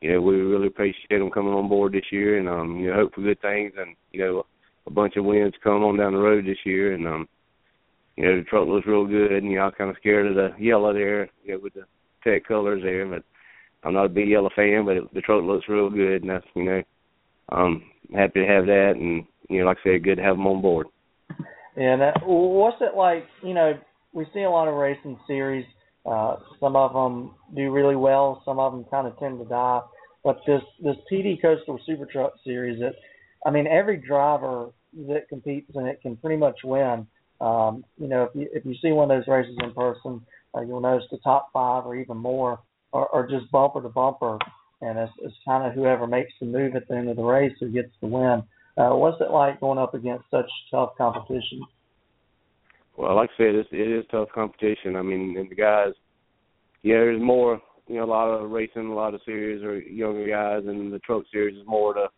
[0.00, 2.94] you know, we really appreciate them coming on board this year, and um, you know,
[2.94, 4.46] hope for good things, and you know,
[4.86, 7.28] a bunch of wins come on down the road this year, and um,
[8.16, 10.36] you know, the truck looks real good, and you know, I'm kind of scared of
[10.36, 11.86] the yellow there, you know, with the
[12.22, 13.24] tech colors there, but
[13.82, 16.46] I'm not a big yellow fan, but it, the truck looks real good, and that's
[16.54, 16.82] you know,
[17.50, 20.46] um, happy to have that, and you know, like I said, good to have them
[20.46, 20.86] on board.
[21.76, 23.26] And uh, what's it like?
[23.42, 23.78] You know,
[24.12, 25.66] we see a lot of racing series.
[26.06, 28.42] Uh, some of them do really well.
[28.44, 29.80] Some of them kind of tend to die.
[30.22, 32.94] But this this PD Coastal Super Truck Series, that
[33.44, 34.70] I mean, every driver
[35.08, 37.06] that competes in it can pretty much win.
[37.40, 40.60] Um, you know, if you if you see one of those races in person, uh,
[40.62, 42.60] you'll notice the top five or even more
[42.92, 44.38] are, are just bumper to bumper,
[44.84, 47.54] and it's, it's kind of whoever makes the move at the end of the race
[47.60, 48.42] who gets the win.
[48.76, 51.62] Uh, what's it like going up against such tough competition?
[52.96, 54.96] Well, like I said, it's, it is tough competition.
[54.96, 55.92] I mean, and the guys,
[56.82, 60.26] yeah, there's more you know, a lot of racing, a lot of series are younger
[60.26, 62.08] guys, and the truck series is more to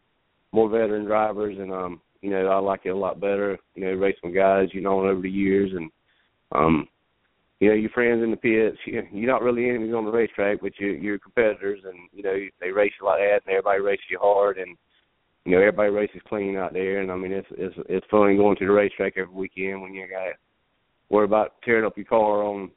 [0.52, 1.57] more veteran drivers.
[1.59, 3.59] And um, you know, I like it a lot better.
[3.74, 5.90] You know, racing guys you know over the years, and
[6.52, 6.88] um,
[7.60, 8.78] you know, your friends in the pits.
[8.84, 12.36] You, you're not really enemies on the racetrack, but you, you're competitors, and you know
[12.60, 14.76] they race you like that, and everybody races you hard, and
[15.44, 17.00] you know everybody races clean out there.
[17.00, 20.06] And I mean, it's it's it's fun going to the racetrack every weekend when you
[20.08, 20.32] got to
[21.08, 22.70] worry about tearing up your car on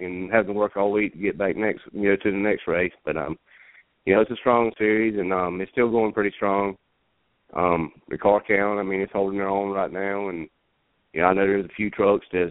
[0.00, 2.66] and having to work all week to get back next you know to the next
[2.66, 2.92] race.
[3.04, 3.38] But um,
[4.06, 6.76] you know, it's a strong series and um it's still going pretty strong.
[7.54, 10.48] Um, the car count, I mean, it's holding their own right now and
[11.12, 12.50] you know, I know there's a few trucks that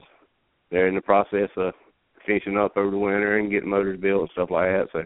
[0.72, 1.74] they're in the process of
[2.26, 4.88] finishing up over the winter and getting motors built and stuff like that.
[4.92, 5.04] So,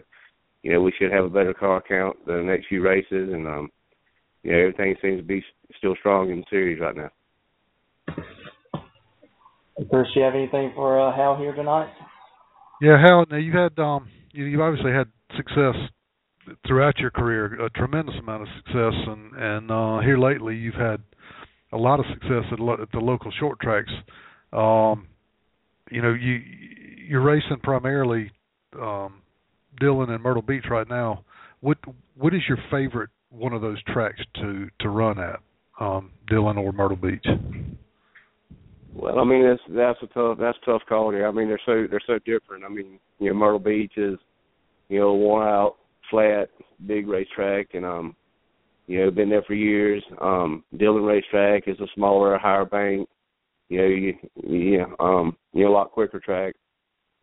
[0.62, 3.70] you know, we should have a better car count the next few races and um
[4.42, 5.44] you know, everything seems to be
[5.76, 7.10] still strong in the series right now.
[9.90, 11.90] Chris, do you have anything for uh, Hal here tonight?
[12.80, 13.24] Yeah, Hal.
[13.30, 15.74] Now you've had um, you, you obviously had success
[16.66, 21.02] throughout your career, a tremendous amount of success, and and uh, here lately you've had
[21.72, 23.92] a lot of success at, lo- at the local short tracks.
[24.52, 25.06] Um,
[25.90, 26.40] you know, you
[27.08, 28.30] you're racing primarily
[28.80, 29.20] um,
[29.80, 31.24] Dillon and Myrtle Beach right now.
[31.60, 31.78] What
[32.16, 35.40] what is your favorite one of those tracks to to run at,
[35.80, 37.26] um, Dillon or Myrtle Beach?
[38.94, 41.26] Well, I mean that's that's a tough that's a tough call here.
[41.26, 42.64] I mean they're so they're so different.
[42.64, 44.18] I mean you know Myrtle Beach is
[44.88, 45.76] you know worn out
[46.10, 46.48] flat
[46.86, 48.16] big racetrack and um
[48.86, 50.02] you know been there for years.
[50.20, 53.08] Um Dillon racetrack is a smaller higher bank.
[53.78, 56.54] Know you yeah um you know a lot quicker track.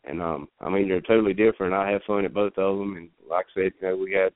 [0.06, 1.74] And um I mean they're totally different.
[1.74, 4.34] I have fun at both of them and like I said you know we had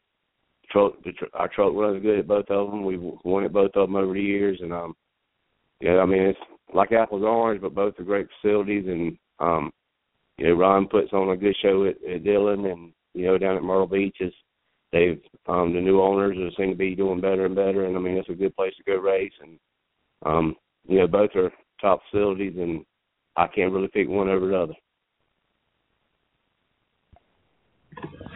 [0.71, 2.85] truck the, our truck runs good at both of them.
[2.85, 4.95] We've won at both of them over the years and um
[5.79, 6.39] yeah I mean it's
[6.73, 8.85] like apples and orange, but both are great facilities.
[8.87, 9.71] And um,
[10.37, 13.57] you know, Ron puts on a good show at, at Dillon, and you know, down
[13.57, 14.33] at Myrtle Beach is
[14.91, 17.85] they've um, the new owners are seem to be doing better and better.
[17.85, 19.33] And I mean, it's a good place to go race.
[19.41, 19.59] And
[20.25, 20.55] um,
[20.87, 22.85] you know, both are top facilities, and
[23.35, 24.73] I can't really pick one over the other.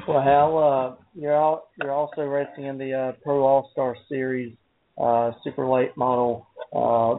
[0.07, 4.55] Well, Hal, uh, you're all, you're also racing in the uh, Pro All Star Series
[4.97, 6.47] uh, super late model.
[6.73, 7.17] Uh,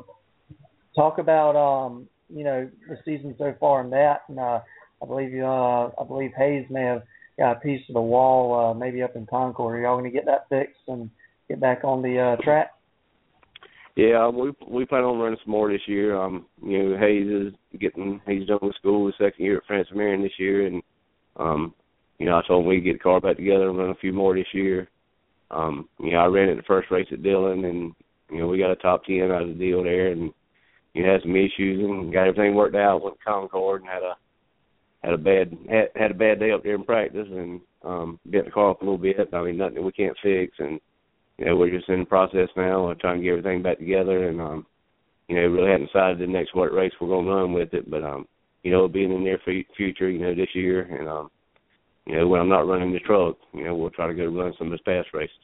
[0.94, 4.60] talk about um, you know the season so far in that, and uh,
[5.02, 7.02] I believe you, uh, I believe Hayes may have
[7.38, 9.76] got a piece of the wall, uh, maybe up in Concord.
[9.76, 11.10] Are y'all going to get that fixed and
[11.48, 12.70] get back on the uh, track?
[13.96, 16.20] Yeah, we we plan on running some more this year.
[16.20, 19.94] Um, you know, Hayes is getting he's done with school his second year at Francis
[19.96, 20.82] Marion this year, and
[21.37, 21.74] um,
[22.18, 24.12] you know, I told him we'd get the car back together and run a few
[24.12, 24.88] more this year.
[25.50, 27.94] Um, you know, I ran it the first race at Dillon, and
[28.30, 30.30] you know, we got a top ten out of the deal there, and
[30.92, 32.98] you had some issues and got everything worked out.
[32.98, 34.16] To Concord and had a
[35.02, 38.44] had a bad had, had a bad day up there in practice and um bent
[38.44, 39.28] the car up a little bit.
[39.32, 40.80] I mean nothing we can't fix and
[41.38, 44.29] you know, we're just in the process now of trying to get everything back together
[44.29, 44.66] and um
[45.29, 48.05] you know, really hadn't decided the next what race we're gonna run with it, but
[48.05, 48.27] um,
[48.62, 49.40] you know, being in the near
[49.77, 51.31] future, you know, this year and um
[52.07, 54.55] you know, when I'm not running the truck, you know, we'll try to go run
[54.57, 55.35] some of his past races.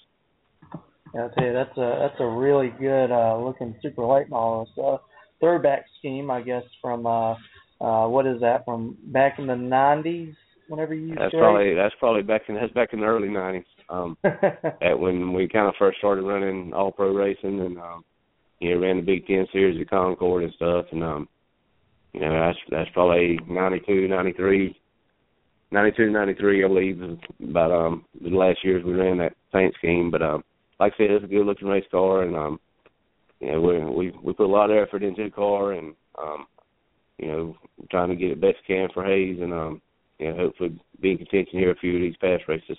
[1.15, 4.69] Yeah, I'll tell you that's a that's a really good uh looking super late model.
[4.75, 5.01] So
[5.43, 7.33] throwback scheme, I guess, from uh,
[7.81, 10.35] uh, what is that from back in the '90s?
[10.69, 13.65] Whenever you that's probably that's probably back in that's back in the early '90s.
[13.93, 18.05] Um, at when we kind of first started running all pro racing and um,
[18.59, 21.29] you know ran the Big Ten series at Concord and stuff, and um,
[22.13, 24.79] you know that's that's probably '92, '93.
[25.71, 30.11] 92, 93, I believe, about um the last years we ran that paint scheme.
[30.11, 30.45] But um,
[30.79, 32.61] like I said, it's a good looking race car, and um,
[33.43, 36.47] you know, we we we put a lot of effort into the car and um
[37.19, 37.57] you know,
[37.91, 39.83] trying to get it best can for Hayes and um
[40.19, 42.79] you know, hopefully be in contention here a few of these past races.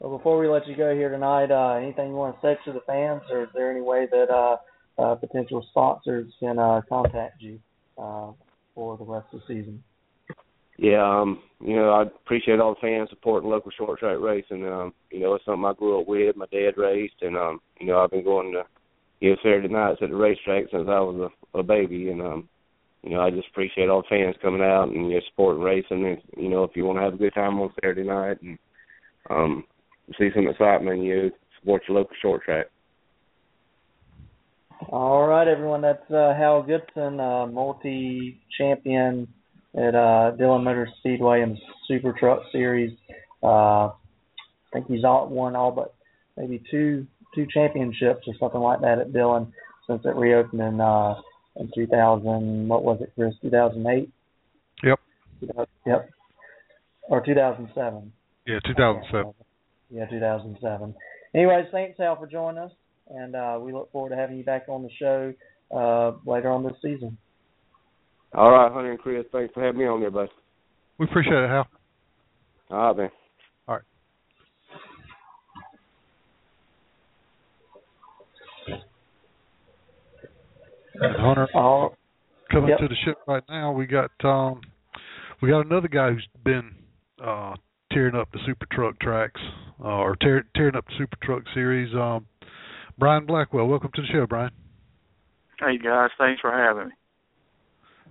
[0.00, 2.72] Well, before we let you go here tonight, uh, anything you want to say to
[2.72, 4.56] the fans, or is there any way that uh,
[5.00, 7.58] uh, potential sponsors can uh, contact you
[7.96, 8.30] uh,
[8.74, 9.82] for the rest of the season?
[10.76, 14.64] Yeah, um, you know, I appreciate all the fans supporting local short track racing.
[14.64, 16.36] Um, you know, it's something I grew up with.
[16.36, 18.62] My dad raced, and um, you know, I've been going to
[19.18, 22.48] you know Saturday nights at the racetrack since I was a, a baby, and um,
[23.02, 26.06] you know, I just appreciate all the fans coming out and you know, supporting racing.
[26.06, 28.56] And you know, if you want to have a good time on Saturday night and
[29.30, 29.64] um,
[30.18, 32.66] see some excitement, you support your local short track.
[34.88, 35.82] All right, everyone.
[35.82, 39.26] That's uh, Hal Goodson, uh, multi-champion
[39.76, 42.96] at uh, Dillon Motor Speedway in the Super Truck Series.
[43.42, 43.92] Uh, I
[44.72, 45.94] think he's all, won all but
[46.36, 49.52] maybe two two championships or something like that at Dillon
[49.88, 51.14] since it reopened in uh,
[51.56, 52.68] in 2000.
[52.68, 53.34] What was it, Chris?
[53.42, 54.10] 2008.
[54.84, 55.00] Yep.
[55.86, 56.10] Yep.
[57.02, 58.12] Or 2007.
[58.46, 59.34] Yeah, 2007.
[59.90, 60.94] Yeah, 2007.
[61.34, 62.72] Anyways, thanks Hal for joining us,
[63.10, 65.32] and uh, we look forward to having you back on the show
[65.74, 67.16] uh, later on this season.
[68.34, 70.28] All right, Hunter and Chris, thanks for having me on there, bud.
[70.98, 71.66] We appreciate it, Hal.
[72.70, 73.10] All right, man.
[73.68, 73.84] All right.
[81.00, 81.94] And Hunter, Oh,
[82.50, 82.78] coming Yep.
[82.80, 84.60] to the ship right now, we got um,
[85.40, 86.74] we got another guy who's been
[87.22, 87.54] uh,
[87.92, 89.40] tearing up the super truck tracks
[89.82, 91.94] uh, or tear, tearing up the super truck series.
[91.94, 92.26] Um,
[92.98, 94.50] Bryan Blackwell, welcome to the show, Bryan.
[95.60, 96.94] Hey guys, thanks for having me.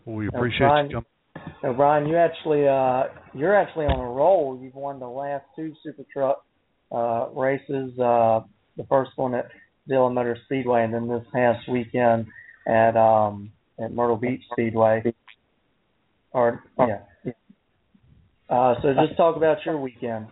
[0.05, 1.01] We appreciate Bryan- you
[1.35, 1.53] coming.
[1.61, 4.59] so Bryan, you actually uh, you're actually on a roll.
[4.61, 6.45] You've won the last two super truck
[6.91, 7.97] uh, races.
[7.99, 8.41] Uh,
[8.77, 9.49] the first one at
[9.87, 12.27] Dillon Motor Speedway, and then this past weekend
[12.67, 15.03] at um, at Myrtle Beach Speedway.
[16.31, 16.99] Or yeah.
[18.49, 20.27] Uh, so just talk about your weekend.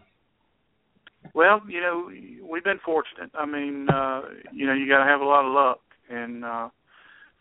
[1.33, 2.09] Well, you know,
[2.49, 3.31] we've been fortunate.
[3.33, 4.21] I mean, uh,
[4.53, 6.69] you know, you got to have a lot of luck, and uh,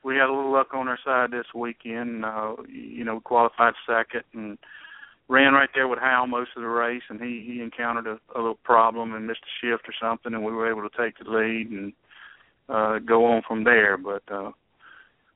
[0.03, 2.25] we had a little luck on our side this weekend.
[2.25, 4.59] Uh, you know, we qualified second and
[5.29, 8.39] ran right there with Hal most of the race, and he he encountered a, a
[8.39, 11.31] little problem and missed a shift or something, and we were able to take the
[11.31, 11.93] lead and
[12.69, 13.97] uh, go on from there.
[13.97, 14.51] But uh,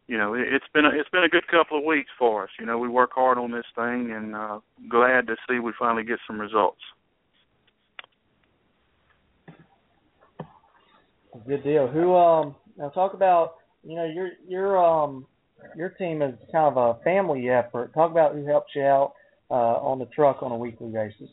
[0.08, 2.50] you know, it, it's been a, it's been a good couple of weeks for us.
[2.58, 6.02] You know, we work hard on this thing, and uh, glad to see we finally
[6.02, 6.80] get some results.
[11.46, 11.86] Good deal.
[11.86, 15.26] Who um now talk about you know your your um
[15.76, 17.94] your team is kind of a family effort.
[17.94, 19.12] Talk about who helps you out
[19.50, 21.30] uh on the truck on a weekly basis.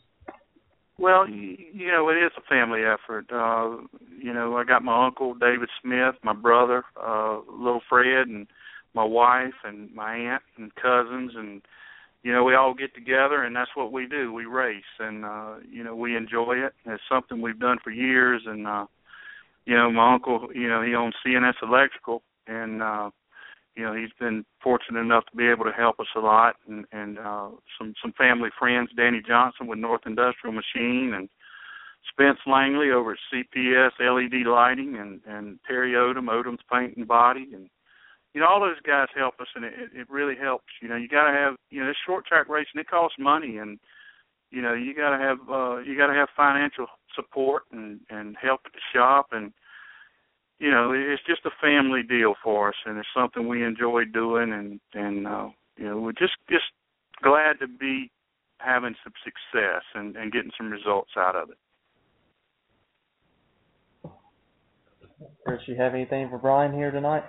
[0.98, 3.26] Well, you know, it is a family effort.
[3.30, 3.82] Uh,
[4.18, 8.46] you know, I got my uncle David Smith, my brother, uh, little Fred, and
[8.96, 11.62] my wife, and my aunt and cousins, and
[12.22, 14.32] you know, we all get together, and that's what we do.
[14.32, 16.72] We race, and uh, you know, we enjoy it.
[16.84, 18.86] It's something we've done for years, and uh,
[19.66, 23.10] you know, my uncle, you know, he owns CNS Electrical, and uh,
[23.76, 26.86] you know, he's been fortunate enough to be able to help us a lot, and
[26.90, 31.28] and uh, some some family friends, Danny Johnson with North Industrial Machine, and
[32.10, 37.50] Spence Langley over at CPS LED Lighting, and and Terry Odom, Odom's Paint and Body,
[37.52, 37.68] and
[38.36, 40.66] you know, all those guys help us, and it it really helps.
[40.82, 43.56] You know, you got to have you know, this short track racing it costs money,
[43.56, 43.78] and
[44.50, 46.84] you know, you got to have uh, you got to have financial
[47.14, 49.54] support and and help at the shop and
[50.58, 54.52] you know, it's just a family deal for us, and it's something we enjoy doing,
[54.52, 56.66] and and uh, you know, we're just just
[57.22, 58.10] glad to be
[58.58, 64.10] having some success and and getting some results out of it.
[65.46, 67.24] Chris, you have anything for Bryan here tonight?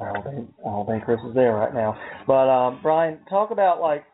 [0.00, 1.98] I don't think I don't think Chris is there right now.
[2.26, 4.04] But um, Bryan, talk about like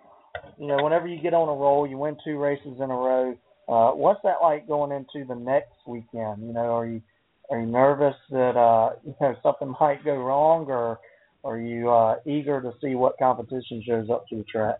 [0.58, 3.36] you know whenever you get on a roll, you win two races in a row.
[3.68, 6.46] Uh, what's that like going into the next weekend?
[6.46, 7.02] You know, are you
[7.50, 10.98] are you nervous that uh, you know something might go wrong, or
[11.44, 14.76] are you uh, eager to see what competition shows up to the track?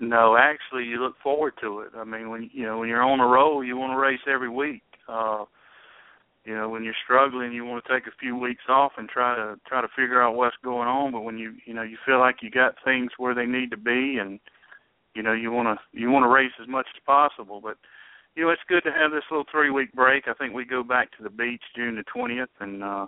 [0.00, 1.90] No, actually, you look forward to it.
[1.96, 4.48] I mean, when you know when you're on a roll, you want to race every
[4.48, 4.82] week.
[5.08, 5.44] Uh,
[6.48, 9.36] you know, when you're struggling, you want to take a few weeks off and try
[9.36, 11.12] to try to figure out what's going on.
[11.12, 13.76] But when you you know you feel like you got things where they need to
[13.76, 14.40] be, and
[15.12, 17.60] you know you want to you want to race as much as possible.
[17.62, 17.76] But
[18.34, 20.24] you know it's good to have this little three week break.
[20.26, 23.06] I think we go back to the beach June the twentieth, and uh,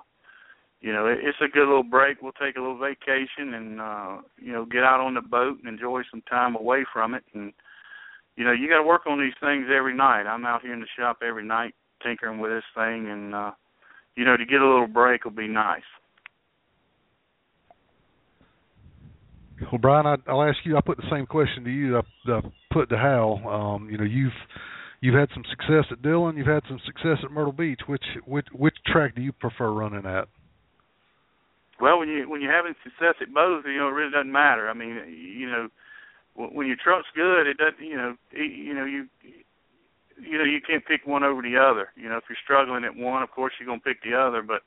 [0.83, 2.21] you know it, it's a good little break.
[2.21, 5.67] We'll take a little vacation and uh, you know get out on the boat and
[5.67, 7.25] enjoy some time away from it.
[7.33, 7.55] And
[8.37, 10.25] you know you got to work on these things every night.
[10.29, 13.51] I'm out here in the shop every night tinkering with this thing, and uh,
[14.17, 15.83] you know to get a little break will be nice.
[19.71, 20.77] Well, Bryan, I, I'll ask you.
[20.77, 21.99] I put the same question to you.
[21.99, 22.41] I, I
[22.73, 23.41] put to Hal.
[23.47, 24.33] Um, you know, you've
[25.01, 26.37] you've had some success at Dillon.
[26.37, 27.81] You've had some success at Myrtle Beach.
[27.87, 30.29] Which which which track do you prefer running at?
[31.81, 34.69] Well, when you when you're having success at both, you know, it really doesn't matter.
[34.69, 35.69] I mean, you know,
[36.35, 37.85] when your truck's good, it doesn't.
[37.85, 39.09] You know, you know you
[40.23, 41.89] you know you can't pick one over the other.
[41.97, 44.43] You know, if you're struggling at one, of course you're gonna pick the other.
[44.43, 44.63] But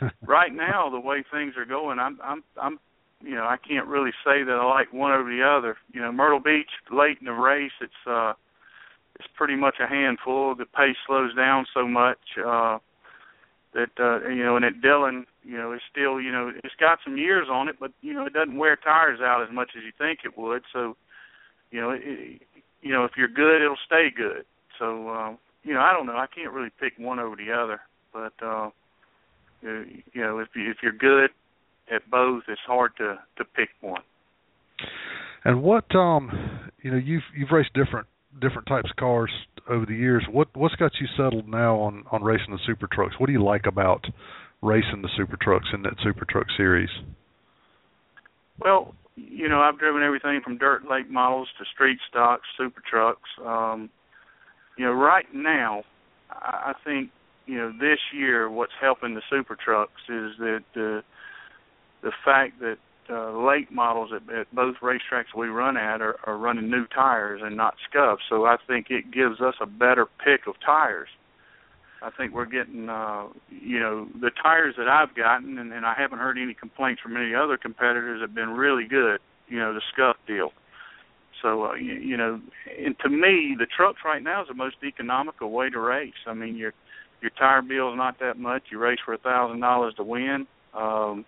[0.26, 2.78] right now, the way things are going, I'm I'm I'm
[3.22, 5.76] you know I can't really say that I like one over the other.
[5.92, 8.32] You know, Myrtle Beach late in the race, it's uh
[9.16, 10.54] it's pretty much a handful.
[10.54, 12.78] The pace slows down so much uh
[13.74, 16.98] that uh you know, and at Dillon, you know, it's still you know it's got
[17.04, 19.82] some years on it, but you know it doesn't wear tires out as much as
[19.84, 20.62] you think it would.
[20.72, 20.96] So
[21.70, 22.42] you know, it,
[22.82, 24.44] you know if you're good, it'll stay good.
[24.80, 26.16] So uh, you know, I don't know.
[26.16, 27.80] I can't really pick one over the other,
[28.12, 28.70] but uh,
[29.62, 31.30] you know, if you, if you're good
[31.94, 34.02] at both, it's hard to to pick one.
[35.44, 38.06] And what um, you know, you've you've raced different
[38.40, 39.30] different types of cars
[39.68, 40.24] over the years.
[40.30, 43.14] What what's got you settled now on on racing the super trucks?
[43.18, 44.04] What do you like about
[44.62, 46.90] racing the super trucks in that super truck series?
[48.58, 53.28] Well, you know, I've driven everything from dirt late models to street stocks, super trucks.
[53.44, 53.90] Um,
[54.80, 55.82] you know, right now,
[56.30, 57.10] I think
[57.44, 61.02] you know this year what's helping the super trucks is that the
[62.02, 62.78] the fact that
[63.10, 67.42] uh, late models at, at both racetracks we run at are, are running new tires
[67.44, 68.22] and not scuffs.
[68.30, 71.08] So I think it gives us a better pick of tires.
[72.02, 75.92] I think we're getting, uh, you know, the tires that I've gotten, and, and I
[75.94, 79.20] haven't heard any complaints from any other competitors, have been really good.
[79.46, 80.52] You know, the scuff deal.
[81.42, 82.40] So uh, you, you know,
[82.78, 86.12] and to me, the trucks right now is the most economical way to race.
[86.26, 86.72] I mean, your
[87.20, 88.64] your tire bill is not that much.
[88.70, 90.46] You race for a thousand dollars to win.
[90.74, 91.24] Um,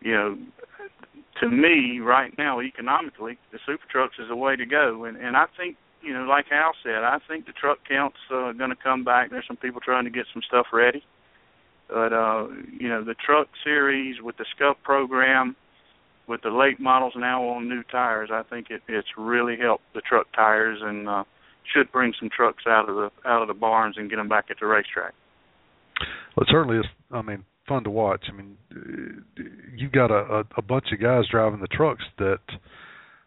[0.00, 0.38] you know,
[1.40, 5.04] to me, right now, economically, the super trucks is the way to go.
[5.04, 8.52] And and I think, you know, like Hal said, I think the truck count's uh,
[8.52, 9.30] going to come back.
[9.30, 11.02] There's some people trying to get some stuff ready,
[11.88, 12.46] but uh,
[12.78, 15.56] you know, the truck series with the Scuff program
[16.28, 20.00] with the late models now on new tires, I think it, it's really helped the
[20.00, 21.24] truck tires and uh,
[21.74, 24.46] should bring some trucks out of the out of the barns and get them back
[24.50, 25.14] at the racetrack.
[26.36, 26.84] Well, it certainly is.
[27.10, 28.24] I mean, fun to watch.
[28.28, 28.56] I mean,
[29.76, 32.40] you've got a, a, a bunch of guys driving the trucks that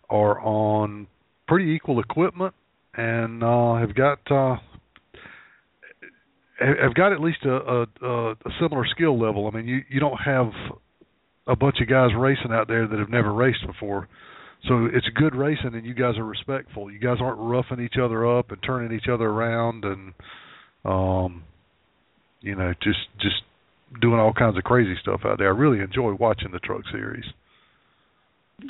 [0.09, 1.07] are on
[1.47, 2.53] pretty equal equipment
[2.95, 4.57] and uh, have got uh,
[6.59, 9.49] have got at least a, a, a similar skill level.
[9.51, 10.51] I mean, you you don't have
[11.47, 14.07] a bunch of guys racing out there that have never raced before.
[14.67, 16.91] So it's good racing, and you guys are respectful.
[16.91, 20.13] You guys aren't roughing each other up and turning each other around, and
[20.85, 21.43] um,
[22.41, 23.41] you know, just just
[23.99, 25.47] doing all kinds of crazy stuff out there.
[25.47, 27.25] I really enjoy watching the truck series.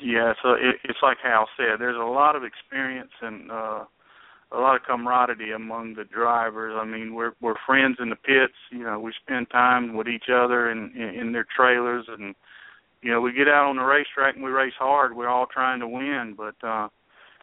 [0.01, 1.80] Yeah, so it, it's like Hal said.
[1.80, 3.84] There's a lot of experience and uh,
[4.53, 6.74] a lot of camaraderie among the drivers.
[6.80, 8.55] I mean, we're we're friends in the pits.
[8.72, 12.34] You know, we spend time with each other in in, in their trailers and
[13.02, 15.16] you know, we get out on the racetrack and we race hard.
[15.16, 16.89] We're all trying to win, but uh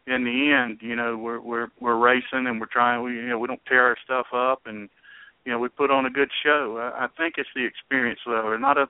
[0.07, 3.39] in the end, you know, we're we're we're racing and we're trying we you know,
[3.39, 4.89] we don't tear our stuff up and
[5.45, 6.77] you know, we put on a good show.
[6.95, 8.59] I, think it's the experience level.
[8.59, 8.87] Not a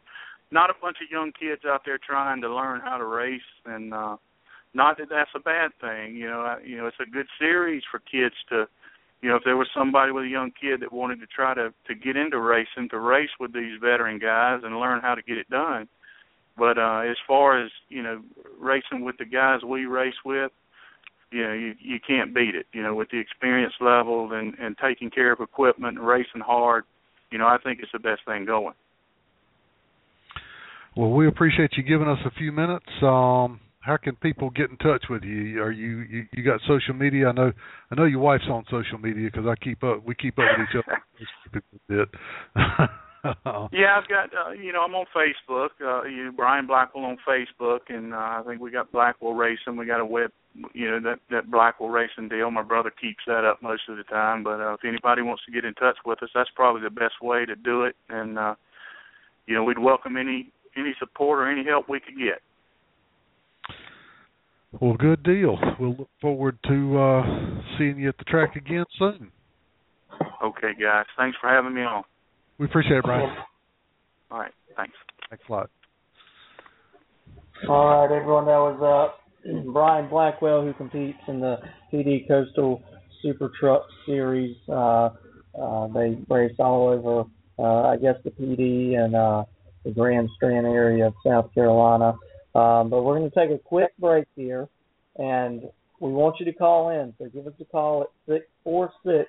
[0.50, 3.94] not a bunch of young kids out there trying to learn how to race and
[3.94, 4.16] uh
[4.74, 7.82] not that that's a bad thing, you know, I, you know, it's a good series
[7.90, 8.66] for kids to
[9.20, 11.72] you know, if there was somebody with a young kid that wanted to try to
[11.86, 15.38] to get into racing, to race with these veteran guys and learn how to get
[15.38, 15.88] it done,
[16.58, 18.22] but uh, as far as you know,
[18.58, 20.50] racing with the guys we race with,
[21.30, 22.66] you know, you you can't beat it.
[22.72, 26.84] You know, with the experience level and and taking care of equipment and racing hard,
[27.30, 28.74] you know, I think it's the best thing going.
[30.96, 32.86] Well, we appreciate you giving us a few minutes.
[33.02, 35.62] Um, how can people get in touch with you?
[35.62, 37.28] Are you, you you got social media?
[37.28, 37.52] I know
[37.90, 40.04] I know your wife's on social media because I keep up.
[40.04, 40.84] We keep up with each
[41.88, 42.88] other.
[43.72, 45.68] yeah, I've got uh, you know I'm on Facebook.
[45.80, 49.76] Uh, you Bryan Blackwell on Facebook, and uh, I think we got Blackwell Racing.
[49.76, 50.30] We got a web,
[50.72, 52.50] you know that that Blackwell Racing deal.
[52.50, 54.44] My brother keeps that up most of the time.
[54.44, 57.22] But uh, if anybody wants to get in touch with us, that's probably the best
[57.22, 57.96] way to do it.
[58.08, 58.54] And uh,
[59.46, 62.40] you know we'd welcome any any support or any help we could get.
[64.80, 65.58] Well, good deal.
[65.80, 67.22] We'll look forward to uh,
[67.78, 69.32] seeing you at the track again soon.
[70.42, 71.06] Okay, guys.
[71.16, 72.04] Thanks for having me on.
[72.58, 73.30] We appreciate it, Bryan.
[74.30, 74.52] All right.
[74.76, 74.94] Thanks.
[75.30, 75.70] Thanks a lot.
[77.68, 78.46] All right, everyone.
[78.46, 79.12] That was
[79.46, 81.56] uh, Bryan Blackwell, who competes in the
[81.90, 82.82] Pee Dee Coastal
[83.22, 84.56] Super Truck Series.
[84.68, 85.10] Uh,
[85.60, 87.24] uh, they race all over,
[87.58, 89.44] uh, I guess, the Pee Dee and uh,
[89.84, 92.14] the Grand Strand area of South Carolina.
[92.54, 94.68] Um, but we're going to take a quick break here,
[95.16, 95.62] and
[96.00, 97.14] we want you to call in.
[97.18, 99.28] So give us a call at six four six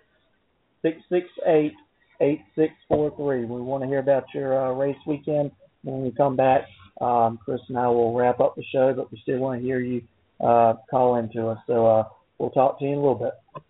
[0.82, 1.74] six six eight
[2.22, 3.45] eight six four three.
[3.45, 5.51] We want to hear about your uh, race weekend.
[5.84, 6.63] When we come back,
[7.01, 9.80] um, Chris and I will wrap up the show, but we still want to hear
[9.80, 10.01] you
[10.41, 11.59] uh, call into us.
[11.67, 12.03] So uh,
[12.38, 13.63] we'll talk to you in a little bit.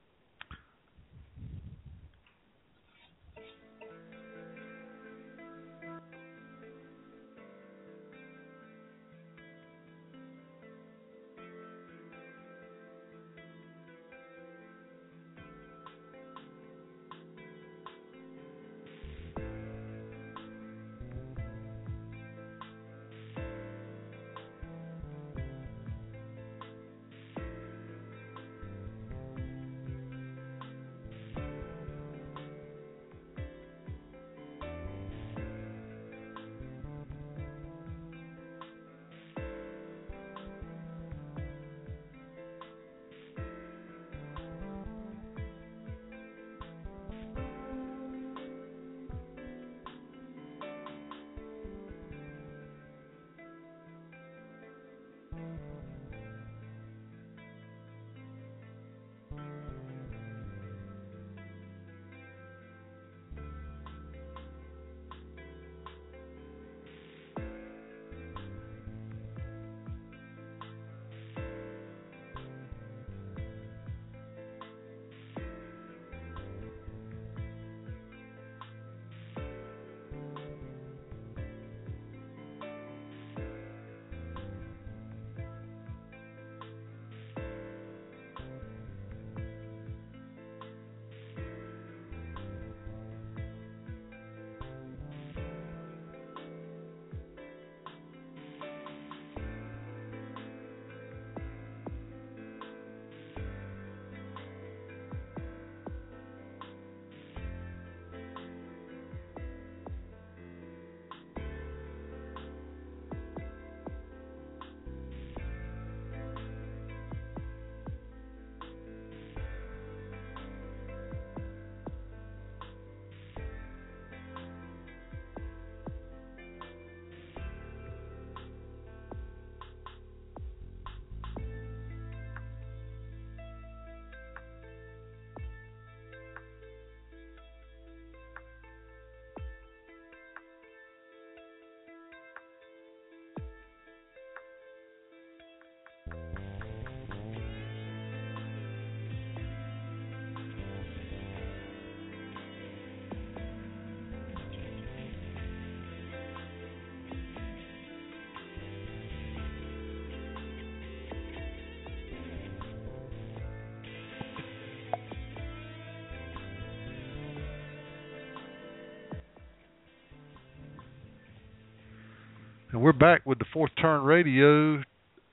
[172.72, 174.84] And we're back with the Fourth Turn Radio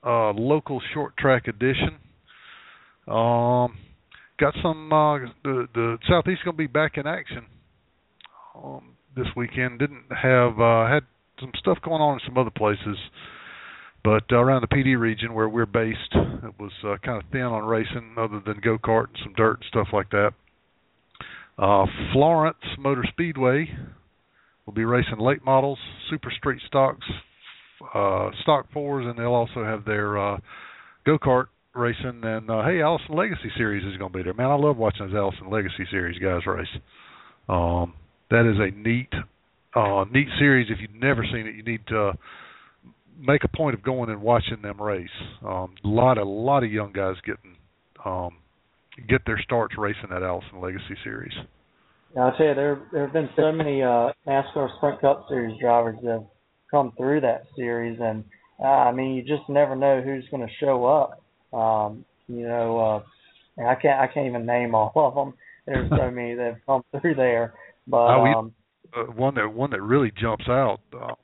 [0.03, 1.99] uh, local short track edition.
[3.07, 3.77] Um,
[4.39, 7.45] got some uh, the the southeast going to be back in action
[8.55, 9.77] um, this weekend.
[9.77, 11.03] Didn't have uh, had
[11.39, 12.97] some stuff going on in some other places,
[14.03, 17.29] but uh, around the Pee Dee region where we're based, it was uh, kind of
[17.31, 20.31] thin on racing, other than go kart and some dirt and stuff like that.
[21.59, 23.69] Uh, Florence Motor Speedway
[24.65, 25.77] will be racing late models,
[26.09, 27.05] super street stocks,
[27.93, 30.37] uh, stock fours, and they'll also have their uh,
[31.05, 32.21] go kart racing.
[32.23, 34.33] And uh, hey, Allison Legacy Series is going to be there.
[34.33, 36.67] Man, I love watching those Allison Legacy Series guys race.
[37.49, 37.93] Um,
[38.29, 39.13] that is a neat,
[39.75, 40.67] uh, neat series.
[40.69, 42.13] If you've never seen it, you need to
[43.19, 45.09] make a point of going and watching them race.
[45.45, 47.55] Um, a lot, a lot of young guys getting
[48.05, 48.37] um,
[49.07, 51.33] get their starts racing that Allison Legacy Series.
[52.15, 55.55] Yeah, I'll tell you, there there have been so many uh, NASCAR Sprint Cup Series
[55.61, 56.23] drivers that have
[56.69, 58.23] come through that series, and
[58.59, 61.21] uh, I mean, you just never know who's going to show up.
[61.57, 63.03] Um, you know, uh,
[63.57, 65.33] and I can't I can't even name all of them.
[65.65, 67.53] There's so many that have come through there,
[67.87, 68.53] but Oh, um,
[68.95, 71.15] uh, one that one that really jumps out, um,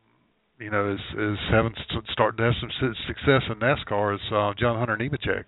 [0.60, 4.54] you know, is is having st- starting to have some success in NASCAR is uh,
[4.60, 5.46] John Hunter Nemechek.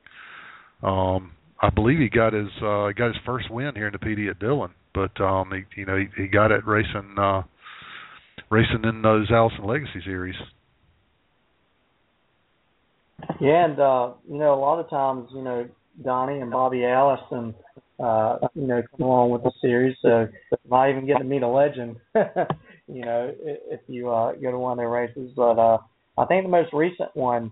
[0.85, 1.31] Um,
[1.61, 4.29] I believe he got his uh, got his first win here in the Pee Dee
[4.29, 7.43] at Dillon, but um, he you know he, he got it racing uh,
[8.56, 10.36] racing in those Allison Legacy series.
[13.41, 15.68] Yeah, and uh, you know, a lot of times, you know,
[16.01, 17.53] Donnie and Bobby Allison,
[17.99, 20.28] uh, you know, come along with the series, so
[20.70, 24.74] might even get to meet a legend, you know, if you uh, go to one
[24.74, 25.32] of their races.
[25.36, 25.80] But uh,
[26.18, 27.51] I think the most recent one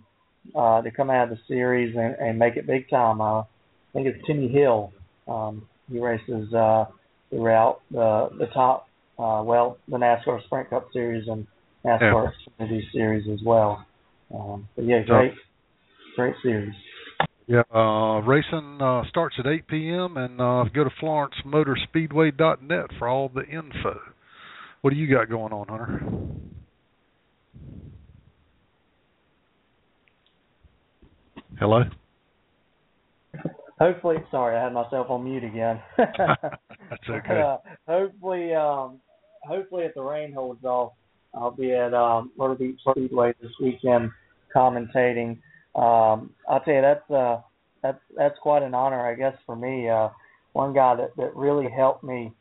[0.55, 3.19] uh, to come out of the series and, and make it big time.
[3.19, 3.45] Uh, I
[3.93, 4.93] think it's Timmy Hill.
[5.27, 6.85] Um, he races uh,
[7.29, 8.87] throughout the the top,
[9.19, 11.45] uh, well, the NASCAR Sprint Cup Series and
[11.85, 12.65] NASCAR Yeah.
[12.65, 13.85] Xfinity Series as well.
[14.33, 15.33] Um, but yeah, great,
[16.15, 16.73] great series.
[17.45, 20.17] Yeah, uh, racing uh, starts at 8 p.m.
[20.17, 23.99] and uh, go to FlorenceMotorspeedway.net for all the info.
[24.81, 26.01] What do you got going on, Hunter?
[31.59, 31.83] Hello.
[33.83, 35.81] Hopefully, sorry, I had myself on mute again.
[35.97, 37.41] That's okay.
[37.41, 39.01] Uh, hopefully, um,
[39.43, 40.93] hopefully, if the rain holds off,
[41.33, 44.09] I'll be at um, Myrtle Beach Speedway this weekend
[44.55, 45.31] commentating.
[45.75, 47.41] Um, I'll tell you that's uh,
[47.81, 49.89] that's that's quite an honor, I guess, for me.
[49.89, 50.09] Uh,
[50.53, 52.31] one guy that that really helped me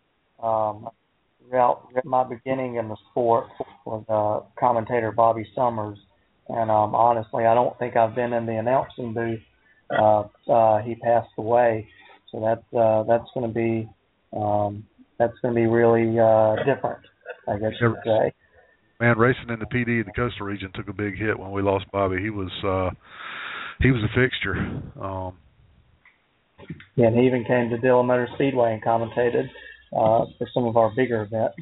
[0.41, 0.91] um,
[1.49, 3.47] throughout my beginning in the sport
[3.85, 5.99] was uh, commentator Bobby Summers,
[6.49, 9.41] and um, honestly, I don't think I've been in the announcing booth.
[9.97, 11.89] Uh, uh, he passed away,
[12.31, 13.89] so that's uh, that's going to be
[14.37, 14.85] um,
[15.19, 17.01] that's going to be really uh, different,
[17.49, 18.33] I guess you could say.
[19.01, 21.51] Man, racing in the Pee Dee in the coastal region took a big hit when
[21.51, 22.23] we lost Bobby.
[22.23, 22.91] He was uh,
[23.81, 24.57] he was a fixture.
[25.01, 25.37] Um,
[26.95, 29.49] Yeah, and he even came to Dillon Motor Speedway and commentated
[29.93, 31.57] uh, for some of our bigger events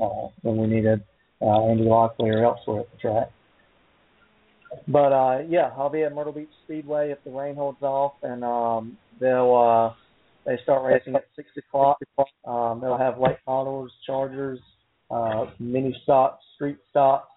[0.00, 1.02] uh, when we needed
[1.42, 3.30] uh, Andy Lockley or elsewhere at the track.
[4.86, 8.44] But uh, yeah, I'll be at Myrtle Beach Speedway if the rain holds off, and
[8.44, 9.94] um, they'll uh,
[10.44, 11.98] they start racing at six o'clock.
[12.46, 14.58] Um, they'll have late models, chargers,
[15.10, 17.28] uh, mini stocks, street stocks.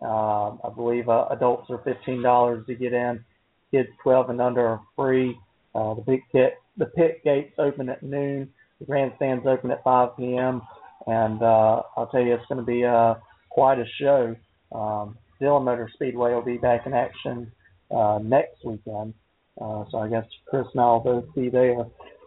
[0.00, 3.24] Um, I believe uh, adults are fifteen dollars to get in.
[3.70, 5.36] Kids twelve and under are free.
[5.74, 8.48] Uh, the big pit, the pit gates open at noon.
[8.78, 10.62] The grandstands open at 5 p.m.
[11.06, 13.14] And uh, I'll tell you, it's going to be uh,
[13.50, 14.36] quite a show.
[14.72, 17.50] Um, Dillon Motor Speedway will be back in action
[17.90, 19.12] uh, next weekend.
[19.60, 21.80] Uh, so I guess Chris and I will both be there.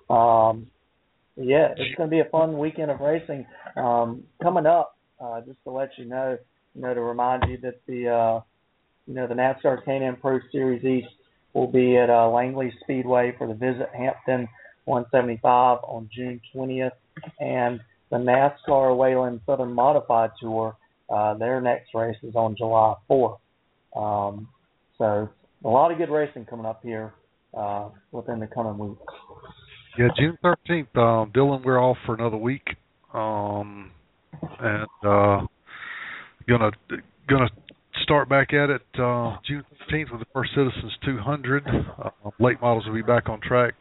[0.10, 0.68] Um,
[1.38, 3.46] yeah, it's going to be a fun weekend of racing.
[3.78, 6.38] Um, coming up, uh, just to let you know,
[6.76, 8.42] you know, to remind you that the, uh,
[9.08, 11.14] you know, the NASCAR K&N Pro Series East
[11.54, 14.50] will be at uh, Langley Speedway for the Visit Hampton
[14.84, 16.92] 175 on June 20th,
[17.40, 17.80] and
[18.12, 20.76] the NASCAR Whelen Southern Modified Tour,
[21.10, 23.38] uh, their next race is on July 4th.
[23.96, 24.48] Um,
[24.98, 25.30] so
[25.64, 27.14] a lot of good racing coming up here
[27.58, 29.02] uh, within the coming weeks.
[29.98, 30.96] yeah, June thirteenth.
[30.96, 32.76] Um, Dillon, we're off for another week,
[33.14, 33.92] um,
[34.60, 35.46] and uh,
[36.48, 36.72] gonna
[37.28, 37.50] gonna
[38.04, 41.64] start back at it uh, June fifteenth with the First Citizens 200.
[41.68, 43.74] Uh, late models will be back on track.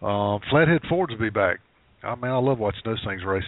[0.00, 1.58] Uh, Flathead Fords will be back.
[2.02, 3.42] I mean, I love watching those things race.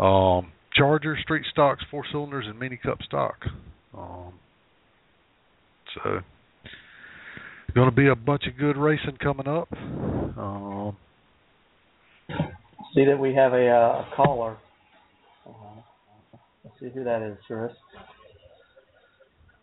[0.00, 3.36] Um, Charger, street stocks, four cylinders, and mini cup stock.
[3.96, 4.32] Um,
[5.94, 6.20] so,
[7.74, 9.68] going to be a bunch of good racing coming up.
[9.72, 10.96] Um,
[12.94, 14.56] See that we have a, uh, a caller.
[15.46, 15.52] Uh,
[16.64, 17.72] let's see who that is, Chris.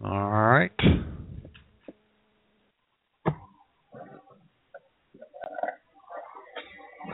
[0.04, 0.72] all right.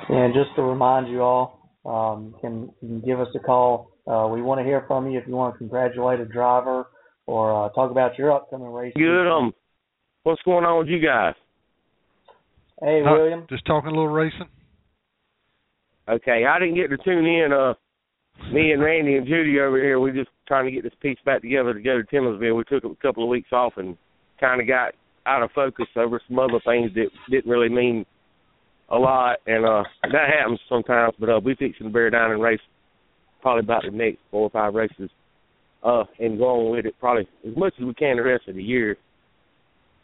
[0.08, 3.92] And just to remind you all, um, can you can give us a call.
[4.08, 6.88] Uh, we want to hear from you if you want to congratulate a driver
[7.28, 8.94] or uh, talk about your upcoming race.
[8.96, 9.28] Good.
[9.28, 9.54] Um,
[10.24, 11.34] what's going on with you guys?
[12.82, 13.46] Hey, Not- William.
[13.50, 14.50] Just talking a little racing.
[16.08, 17.52] Okay, I didn't get to tune in.
[17.52, 17.74] Uh,
[18.52, 21.42] me and Randy and Judy over here, we're just trying to get this piece back
[21.42, 22.56] together to go to Timmonsville.
[22.56, 23.98] We took a couple of weeks off and
[24.40, 24.94] kind of got
[25.26, 28.06] out of focus over some other things that didn't really mean
[28.90, 31.14] a lot, and uh that happens sometimes.
[31.20, 32.60] But uh, we fixing to bear down and race
[33.42, 35.10] probably about the next four or five races,
[35.84, 38.56] uh, and go on with it probably as much as we can the rest of
[38.56, 38.98] the year.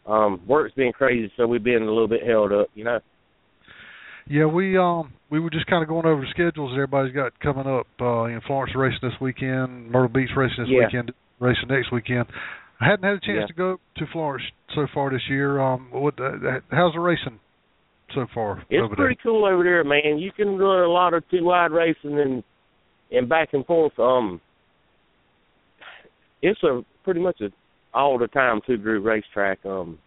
[0.06, 2.98] Um, work's been crazy, so we've been a little bit held up, you know.
[4.28, 7.38] Yeah, we um we were just kind of going over the schedules that everybody's got
[7.40, 7.86] coming up.
[8.00, 10.86] Uh, in Florence racing this weekend, Myrtle Beach racing this Yeah.
[10.86, 12.26] weekend, racing next weekend.
[12.80, 13.46] I hadn't had a chance Yeah.
[13.46, 15.60] to go to Florence so far this year.
[15.60, 17.40] Um, what uh, how's the racing
[18.14, 20.18] so far It's pretty cool over there, man.
[20.18, 22.42] You can run a lot of two wide racing and
[23.10, 23.98] and back and forth.
[23.98, 24.40] Um,
[26.40, 27.48] it's a pretty much a
[27.94, 29.64] all the time two groove racetrack.
[29.64, 29.98] Um,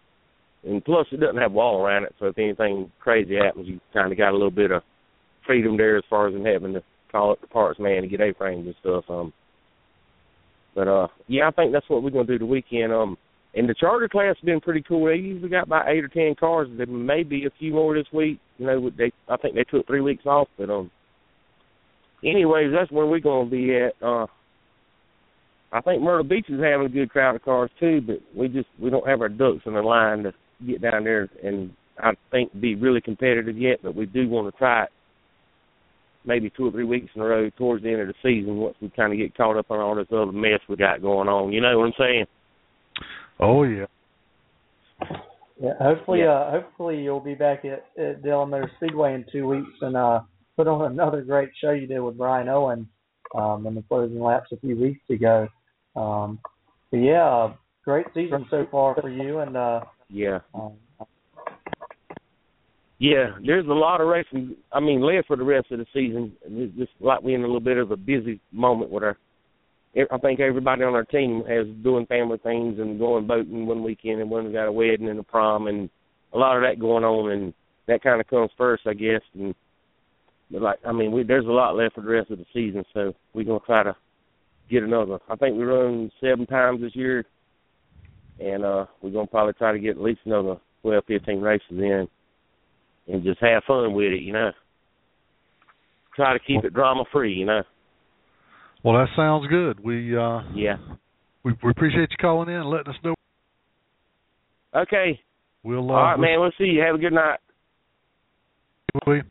[0.66, 3.80] and plus it doesn't have a wall around it, so if anything crazy happens, you
[3.94, 4.82] kind of got a little bit of
[5.46, 8.22] freedom there as far as in having to call up the parts man to get
[8.22, 9.04] A frames and stuff.
[9.08, 9.32] Um,
[10.74, 12.92] but uh, yeah, I think that's what we're gonna do the weekend.
[12.92, 13.18] Um,
[13.56, 15.06] and the Charger class has been pretty cool.
[15.06, 16.68] They usually got about eight or ten cars.
[16.76, 18.40] There may be a few more this week.
[18.58, 20.92] You know, they I think they took three weeks off, but um.
[22.24, 23.94] Anyways, that's where we're gonna be at.
[24.02, 24.26] Uh,
[25.72, 28.68] I think Myrtle Beach is having a good crowd of cars too, but we just
[28.80, 30.34] we don't have our ducks in the line to
[30.66, 33.80] get down there and I think be really competitive yet.
[33.84, 34.90] But we do want to try it
[36.26, 38.76] maybe two or three weeks in a row towards the end of the season once
[38.82, 41.54] we kind of get caught up on all this other mess we got going on.
[41.54, 42.26] You know what I'm saying?
[43.40, 43.86] Oh yeah.
[45.62, 46.32] Yeah, hopefully, Yeah.
[46.32, 50.22] uh, hopefully you'll be back at, at Dillon Motor Speedway in two weeks and uh,
[50.58, 52.88] put on another great show you did with Brian Owen
[53.36, 55.48] um, in the closing laps a few weeks ago.
[55.96, 56.40] Um,
[56.92, 57.54] but yeah, uh,
[57.86, 60.40] great season so far for you, and uh, Yeah.
[60.54, 60.74] um,
[62.98, 64.56] Yeah, there's a lot of racing.
[64.72, 66.34] I mean, left for the rest of the season.
[66.46, 69.18] It's just like we're in a little bit of a busy moment with our.
[69.96, 74.22] I think everybody on our team has doing family things and going boating one weekend,
[74.22, 75.90] and one got a wedding and a prom, and
[76.34, 77.54] a lot of that going on, and
[77.88, 79.22] that kind of comes first, I guess.
[79.34, 79.56] And
[80.52, 82.84] but like, I mean, we, there's a lot left for the rest of the season,
[82.94, 83.96] so we're gonna try to
[84.70, 85.20] get another.
[85.30, 87.26] I think we run seven times this year,
[88.40, 92.08] and uh we're gonna probably try to get at least another twelve, fifteen races in
[93.08, 94.52] and just have fun with it, you know.
[96.16, 97.64] Try to keep it drama free, you know.
[98.86, 99.84] Well, that sounds good.
[99.84, 100.78] We uh Yeah.
[101.44, 103.16] we, we appreciate you calling in and letting us know.
[104.76, 105.20] Okay.
[105.64, 106.40] We'll uh, All right, man.
[106.40, 106.82] We'll see you.
[106.82, 107.40] Have a good night.
[109.08, 109.22] We,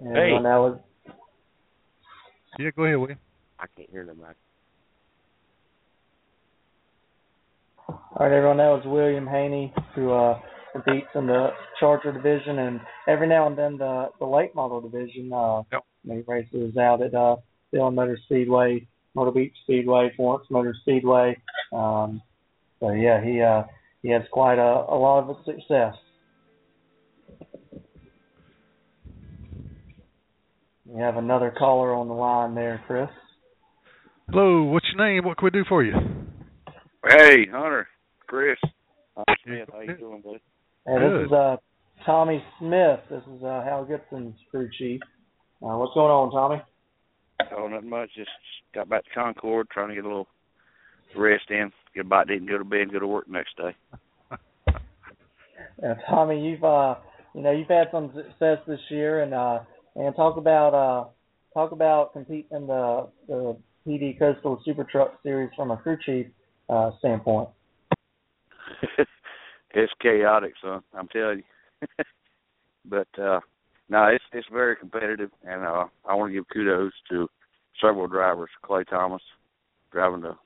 [0.00, 0.32] and Hey.
[0.32, 0.78] everyone, that was
[2.58, 3.18] yeah, go ahead, William.
[3.58, 4.34] I can't hear nobody.
[7.88, 8.32] all right.
[8.32, 10.40] Everyone, that was William Haney who uh,
[10.72, 15.30] competes in the Charger division, and every now and then the the late model division.
[15.30, 15.82] Uh, Yep.
[16.04, 17.36] He races out at uh,
[17.72, 21.36] Dillon Motor Speedway, Myrtle Beach Speedway, Florence Motor Speedway.
[21.72, 22.22] Um,
[22.80, 23.64] so yeah, he uh,
[24.02, 25.94] he has quite a, a lot of success.
[30.86, 33.08] We have another caller on the line there, Chris.
[34.30, 35.24] Hello, what's your name?
[35.24, 35.92] What can we do for you?
[37.06, 37.86] Hey, Hunter,
[38.26, 38.58] Chris.
[39.16, 39.68] Hi, Smith.
[39.72, 40.40] How you doing, buddy?
[40.86, 41.56] Hey, this is uh,
[42.04, 43.00] Tommy Smith.
[43.10, 45.00] This is uh, Hal Goodson's crew chief.
[45.62, 46.62] Uh, what's going on, Tommy?
[47.56, 48.10] Oh, nothing much.
[48.16, 48.30] Just
[48.74, 50.28] got back to Concord, trying to get a little
[51.16, 51.72] rest in.
[51.94, 53.74] Get to eat and go to bed and go to work next day.
[55.82, 56.96] Uh, Tommy, you've uh,
[57.34, 59.60] you know, you've had some success this year, and uh,
[59.96, 61.04] and talk about uh,
[61.54, 65.96] talk about competing in the the Pee Dee Coastal Super Truck Series from a crew
[66.04, 66.26] chief
[66.68, 67.48] uh, standpoint.
[69.74, 70.82] it's chaotic, son.
[70.94, 72.04] I'm telling you.
[72.84, 73.40] but uh
[73.88, 77.28] no, it's it's very competitive, and uh I want to give kudos to
[77.80, 78.50] several drivers.
[78.62, 79.22] Clay Thomas
[79.92, 80.36] driving the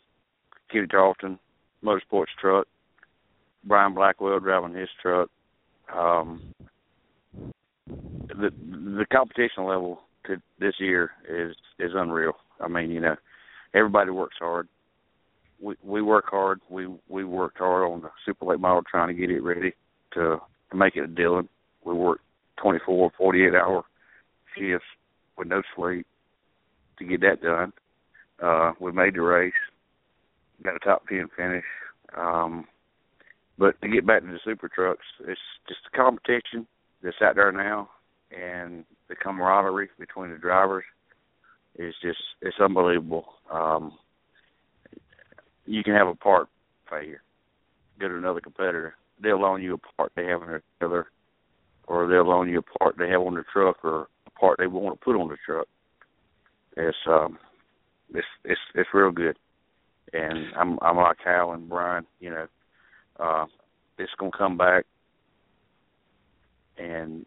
[0.70, 1.38] Kenny Charlton
[1.84, 2.66] Motorsports truck.
[3.64, 5.30] Bryan Blackwell driving his truck.
[5.94, 6.52] Um,
[8.28, 12.34] the the competition level to this year is is unreal.
[12.60, 13.16] I mean, you know,
[13.74, 14.68] everybody works hard.
[15.60, 16.60] We we work hard.
[16.68, 19.72] We we worked hard on the super late model trying to get it ready
[20.14, 20.38] to
[20.70, 21.48] to make it a Dillon.
[21.84, 22.24] We worked
[22.62, 23.84] 24, 48 hour
[24.56, 24.86] shifts
[25.36, 26.06] with no sleep
[26.98, 27.72] to get that done.
[28.42, 29.52] Uh, we made the race,
[30.62, 31.64] got a top ten finish.
[32.16, 32.66] Um,
[33.58, 36.66] but to get back to the super trucks, it's just the competition
[37.02, 37.90] that's out there now,
[38.36, 40.84] and the camaraderie between the drivers
[41.78, 43.26] is just it's unbelievable.
[43.52, 43.92] Um,
[45.66, 46.48] you can have a part
[46.90, 47.22] failure,
[48.00, 51.06] go to another competitor, they'll loan you a part they have in their trailer,
[51.86, 54.66] or they'll loan you a part they have on their truck, or a part they
[54.66, 55.66] want to put on the truck.
[56.76, 57.38] It's um,
[58.14, 59.36] it's it's it's real good,
[60.12, 62.46] and I'm I'm like Hal and Brian, you know
[63.18, 63.46] uh,
[63.98, 64.84] it's gonna come back,
[66.78, 67.24] and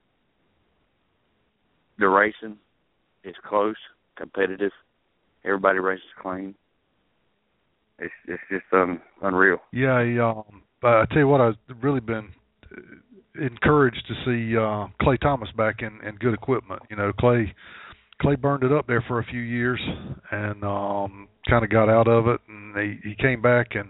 [1.99, 2.57] the racing
[3.23, 3.75] is close,
[4.17, 4.71] competitive.
[5.45, 6.55] Everybody races clean.
[7.99, 9.57] It's it's just um, unreal.
[9.71, 12.29] Yeah, I, um, but I tell you what, I've really been
[12.71, 16.81] uh, encouraged to see uh, Clay Thomas back in, in good equipment.
[16.89, 17.53] You know, Clay
[18.21, 19.79] Clay burned it up there for a few years
[20.31, 23.89] and um, kind of got out of it, and he he came back and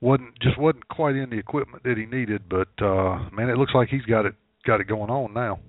[0.00, 2.42] wasn't just wasn't quite in the equipment that he needed.
[2.48, 4.34] But uh, man, it looks like he's got it
[4.66, 5.60] got it going on now.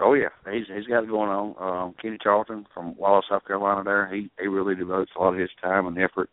[0.00, 1.54] Oh yeah, he's he's got it going on.
[1.58, 3.82] Um, Kenny Charlton from Wallace, South Carolina.
[3.84, 6.30] There, he he really devotes a lot of his time and effort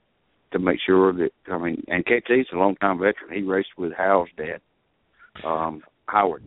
[0.51, 3.34] to make sure that I mean, and KT's a long time veteran.
[3.34, 4.61] He raced with Hal's dad,
[5.43, 6.43] um, Howard,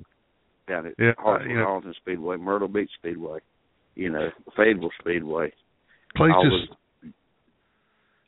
[0.69, 1.93] down at Yeah, Hartsville uh, yeah.
[2.01, 3.41] Speedway, Myrtle Beach Speedway,
[3.99, 5.53] you know, Fayetteville Speedway.
[6.17, 6.73] Clay's All just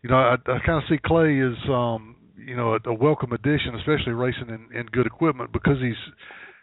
[0.03, 3.33] you know, I, I kind of see Clay as um, you know, a, a welcome
[3.33, 5.95] addition, especially racing in, in good equipment because he's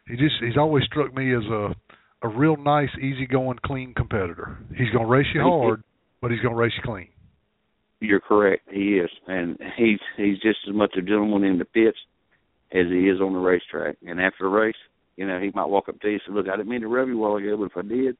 [0.07, 1.73] he just he's always struck me as a
[2.23, 4.57] a real nice, easygoing, clean competitor.
[4.69, 5.83] He's going to race you hard,
[6.19, 7.09] but he's going to race you clean.
[7.99, 8.63] You're correct.
[8.71, 11.97] He is, and he's he's just as much a gentleman in the pits
[12.71, 13.97] as he is on the racetrack.
[14.05, 14.75] And after the race,
[15.15, 16.87] you know, he might walk up to you and say, "Look, I didn't mean to
[16.87, 18.17] rub you a while ago, but if I did,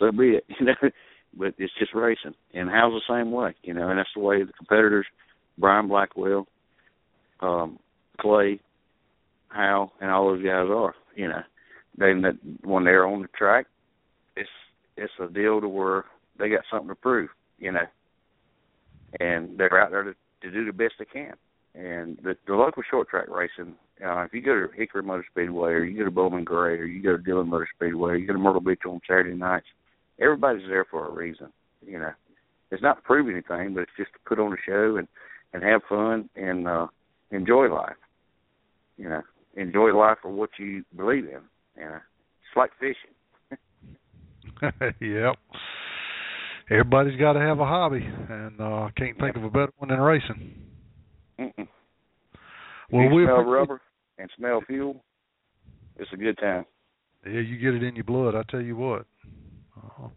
[0.00, 0.90] so be it." You know,
[1.32, 2.34] but it's just racing.
[2.54, 5.06] And Hal's the same way, you know, and that's the way the competitors,
[5.58, 6.48] Bryan Blackwell,
[7.38, 7.78] um,
[8.20, 8.58] Clay,
[9.54, 10.94] Hal, and all those guys are.
[11.14, 11.42] You know,
[11.98, 12.12] they
[12.64, 13.66] when they're on the track,
[14.36, 14.48] it's
[14.96, 16.04] it's a deal to where
[16.38, 17.28] they got something to prove.
[17.58, 17.86] You know,
[19.18, 21.34] and they're out there to, to do the best they can.
[21.74, 23.74] And the, the local short track racing,
[24.04, 26.84] uh, if you go to Hickory Motor Speedway or you go to Bowman Gray or
[26.84, 29.66] you go to Dillon Motor Speedway or you go to Myrtle Beach on Saturday nights,
[30.20, 31.48] everybody's there for a reason.
[31.84, 32.12] You know,
[32.70, 35.08] it's not to prove anything, but it's just to put on a show and
[35.52, 36.86] and have fun and uh,
[37.30, 37.96] enjoy life.
[38.96, 39.22] You know,
[39.56, 41.40] enjoy life for what you believe in.
[41.76, 43.14] You know, it's like fishing.
[45.00, 45.36] yep
[46.70, 50.00] everybody's got to have a hobby, and uh, can't think of a better one than
[50.00, 50.54] racing.
[51.38, 51.68] Mm-mm.
[52.92, 53.80] Well, we smell rubber
[54.18, 55.02] and smell fuel.
[55.96, 56.64] It's a good time.
[57.26, 58.34] Yeah, you get it in your blood.
[58.34, 59.06] I tell you what.
[59.84, 60.08] Uh,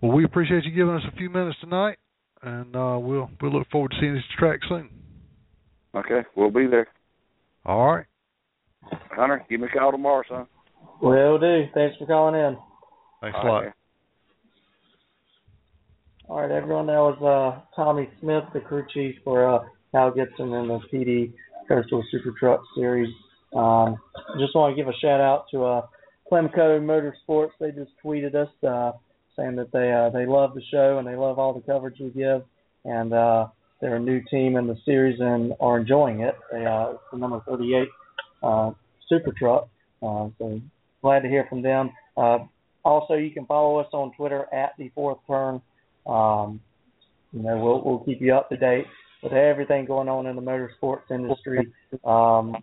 [0.00, 1.98] well, we appreciate you giving us a few minutes tonight,
[2.42, 4.88] and uh, we'll we'll look forward to seeing this track soon.
[5.94, 6.88] Okay, we'll be there.
[7.66, 8.06] All right.
[9.10, 10.46] Hunter, give me a call tomorrow, son.
[11.02, 11.64] Will do.
[11.74, 12.56] Thanks for calling in.
[13.20, 13.58] Thanks All a lot.
[13.60, 13.72] Right.
[16.28, 16.86] All right, everyone.
[16.86, 21.04] That was uh, Tommy Smith, the crew chief for uh, Hal Goodson in the Pee
[21.04, 21.32] Dee
[21.68, 23.12] Coastal Super Truck Series.
[23.54, 23.96] Um,
[24.38, 25.86] just want to give a shout out to uh,
[26.30, 27.50] Clemco Motorsports.
[27.58, 28.92] They just tweeted us uh,
[29.36, 32.10] saying that they uh, they love the show and they love all the coverage we
[32.10, 32.42] give,
[32.84, 33.48] and uh,
[33.80, 36.36] they're a new team in the series and are enjoying it.
[36.52, 37.88] They uh, it's the number 38
[38.42, 38.70] uh,
[39.08, 39.68] Super Truck.
[40.02, 40.60] Uh, so
[41.02, 41.90] glad to hear from them.
[42.16, 42.38] Uh,
[42.84, 45.60] also, you can follow us on Twitter at the Fourth Turn
[46.06, 46.60] um,
[47.32, 48.86] you know, we'll we'll keep you up to date
[49.22, 51.72] with everything going on in the motorsports industry.
[52.04, 52.56] Um,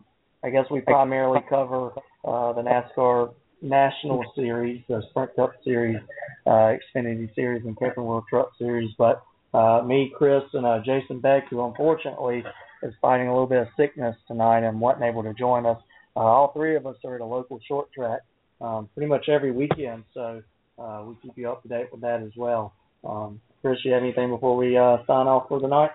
[0.43, 1.91] I guess we primarily cover
[2.25, 5.97] uh, the NASCAR National Series, the Sprint Cup Series,
[6.45, 8.89] uh, Xfinity Series, and Camping World Truck Series.
[8.97, 12.43] But uh, me, Chris, and uh, Jason Beck, who unfortunately
[12.83, 15.77] is fighting a little bit of sickness tonight and wasn't able to join us.
[16.15, 18.21] Uh, all three of us are at a local short track
[18.61, 20.41] um, pretty much every weekend, so
[20.79, 22.73] uh, we keep you up to date with that as well.
[23.07, 25.91] Um, Chris, you have anything before we uh, sign off for the night?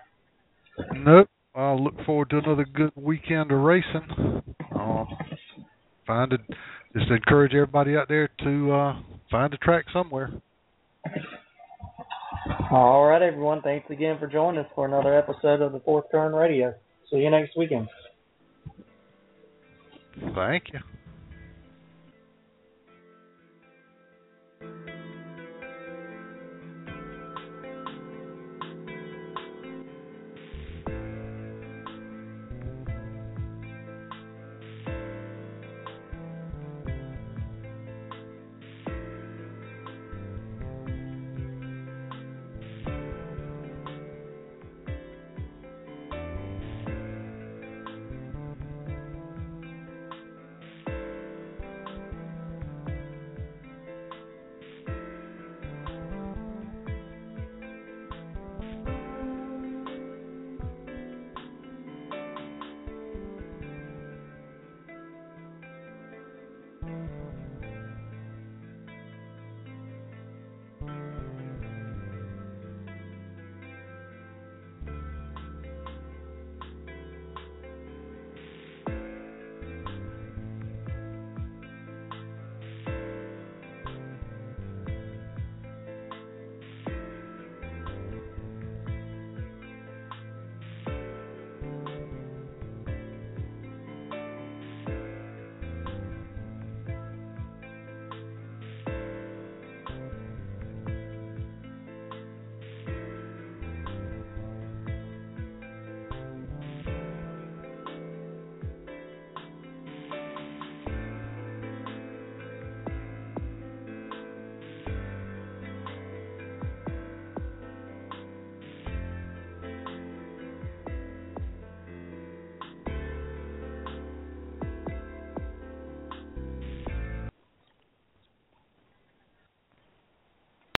[0.94, 1.28] Nope.
[1.54, 4.42] I'll look forward to another good weekend of racing.
[4.74, 5.04] Uh,
[6.06, 6.40] find it.
[6.94, 10.30] Just encourage everybody out there to uh, find a track somewhere.
[12.70, 13.62] All right, everyone.
[13.62, 16.74] Thanks again for joining us for another episode of the Fourth Turn Radio.
[17.10, 17.88] See you next weekend.
[20.34, 20.80] Thank you.